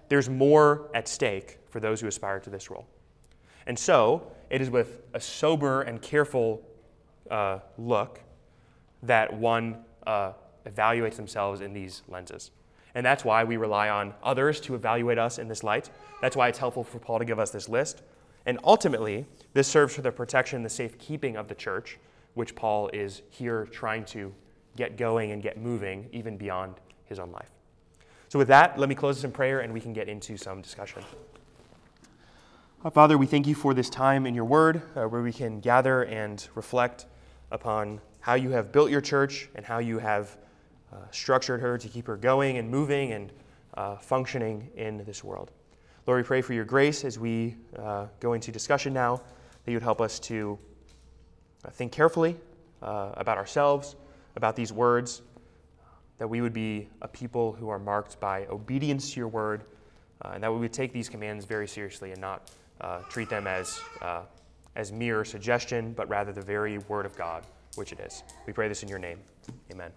There's 0.09 0.29
more 0.29 0.89
at 0.93 1.07
stake 1.07 1.59
for 1.69 1.79
those 1.79 2.01
who 2.01 2.07
aspire 2.07 2.39
to 2.39 2.49
this 2.49 2.69
role. 2.69 2.87
And 3.67 3.77
so, 3.77 4.31
it 4.49 4.61
is 4.61 4.69
with 4.69 5.01
a 5.13 5.19
sober 5.19 5.81
and 5.81 6.01
careful 6.01 6.61
uh, 7.31 7.59
look 7.77 8.21
that 9.03 9.33
one 9.33 9.83
uh, 10.05 10.33
evaluates 10.65 11.15
themselves 11.15 11.61
in 11.61 11.73
these 11.73 12.03
lenses. 12.07 12.51
And 12.93 13.05
that's 13.05 13.25
why 13.25 13.43
we 13.43 13.57
rely 13.57 13.89
on 13.89 14.13
others 14.23 14.61
to 14.61 14.75
evaluate 14.75 15.17
us 15.17 15.37
in 15.37 15.47
this 15.47 15.63
light. 15.63 15.89
That's 16.21 16.35
why 16.35 16.47
it's 16.47 16.59
helpful 16.59 16.83
for 16.83 16.99
Paul 16.99 17.19
to 17.19 17.25
give 17.25 17.39
us 17.39 17.51
this 17.51 17.67
list. 17.67 18.03
And 18.45 18.59
ultimately, 18.63 19.25
this 19.53 19.67
serves 19.67 19.95
for 19.95 20.01
the 20.01 20.11
protection, 20.11 20.63
the 20.63 20.69
safekeeping 20.69 21.35
of 21.35 21.47
the 21.47 21.55
church, 21.55 21.97
which 22.35 22.55
Paul 22.55 22.89
is 22.93 23.21
here 23.29 23.65
trying 23.71 24.05
to 24.05 24.33
get 24.77 24.97
going 24.97 25.31
and 25.31 25.41
get 25.41 25.57
moving 25.57 26.07
even 26.11 26.37
beyond 26.37 26.75
his 27.05 27.19
own 27.19 27.31
life. 27.31 27.54
So, 28.35 28.39
with 28.39 28.49
that, 28.49 28.77
let 28.77 28.89
me 28.89 28.95
close 28.95 29.15
this 29.15 29.23
in 29.23 29.31
prayer 29.31 29.61
and 29.61 29.71
we 29.71 29.79
can 29.79 29.93
get 29.93 30.09
into 30.09 30.35
some 30.35 30.61
discussion. 30.61 31.01
Father, 32.91 33.17
we 33.17 33.25
thank 33.25 33.47
you 33.47 33.55
for 33.55 33.73
this 33.73 33.89
time 33.89 34.25
in 34.25 34.35
your 34.35 34.43
word 34.43 34.81
uh, 34.93 35.05
where 35.05 35.21
we 35.21 35.31
can 35.31 35.61
gather 35.61 36.03
and 36.03 36.45
reflect 36.53 37.05
upon 37.51 38.01
how 38.19 38.33
you 38.33 38.49
have 38.49 38.73
built 38.73 38.91
your 38.91 38.99
church 38.99 39.47
and 39.55 39.65
how 39.65 39.77
you 39.77 39.99
have 39.99 40.35
uh, 40.91 40.97
structured 41.11 41.61
her 41.61 41.77
to 41.77 41.87
keep 41.87 42.05
her 42.07 42.17
going 42.17 42.57
and 42.57 42.69
moving 42.69 43.13
and 43.13 43.31
uh, 43.75 43.95
functioning 43.95 44.69
in 44.75 44.97
this 45.05 45.23
world. 45.23 45.51
Lord, 46.05 46.21
we 46.21 46.27
pray 46.27 46.41
for 46.41 46.51
your 46.51 46.65
grace 46.65 47.05
as 47.05 47.17
we 47.17 47.55
uh, 47.79 48.07
go 48.19 48.33
into 48.33 48.51
discussion 48.51 48.91
now, 48.91 49.21
that 49.63 49.71
you 49.71 49.77
would 49.77 49.81
help 49.81 50.01
us 50.01 50.19
to 50.19 50.59
uh, 51.63 51.69
think 51.69 51.93
carefully 51.93 52.35
uh, 52.81 53.11
about 53.13 53.37
ourselves, 53.37 53.95
about 54.35 54.57
these 54.57 54.73
words, 54.73 55.21
that 56.17 56.27
we 56.27 56.41
would 56.41 56.53
be 56.53 56.87
a 57.01 57.07
people 57.07 57.53
who 57.53 57.69
are 57.69 57.79
marked 57.79 58.19
by 58.19 58.45
obedience 58.47 59.13
to 59.13 59.19
your 59.19 59.27
word, 59.27 59.65
uh, 60.21 60.31
and 60.33 60.43
that 60.43 60.51
we 60.51 60.59
would 60.59 60.73
take 60.73 60.93
these 60.93 61.09
commands 61.09 61.45
very 61.45 61.67
seriously 61.67 62.11
and 62.11 62.21
not 62.21 62.51
treat 63.09 63.29
them 63.29 63.47
as, 63.47 63.79
as 64.75 64.91
mere 64.91 65.25
suggestion, 65.25 65.93
but 65.93 66.07
rather 66.09 66.31
the 66.31 66.41
very 66.41 66.77
word 66.77 67.05
of 67.05 67.15
God 67.15 67.43
which 67.75 67.91
it 67.91 67.99
is. 67.99 68.23
We 68.47 68.53
pray 68.53 68.67
this 68.67 68.83
in 68.83 68.89
your 68.89 68.99
name. 68.99 69.19
Amen. 69.71 69.91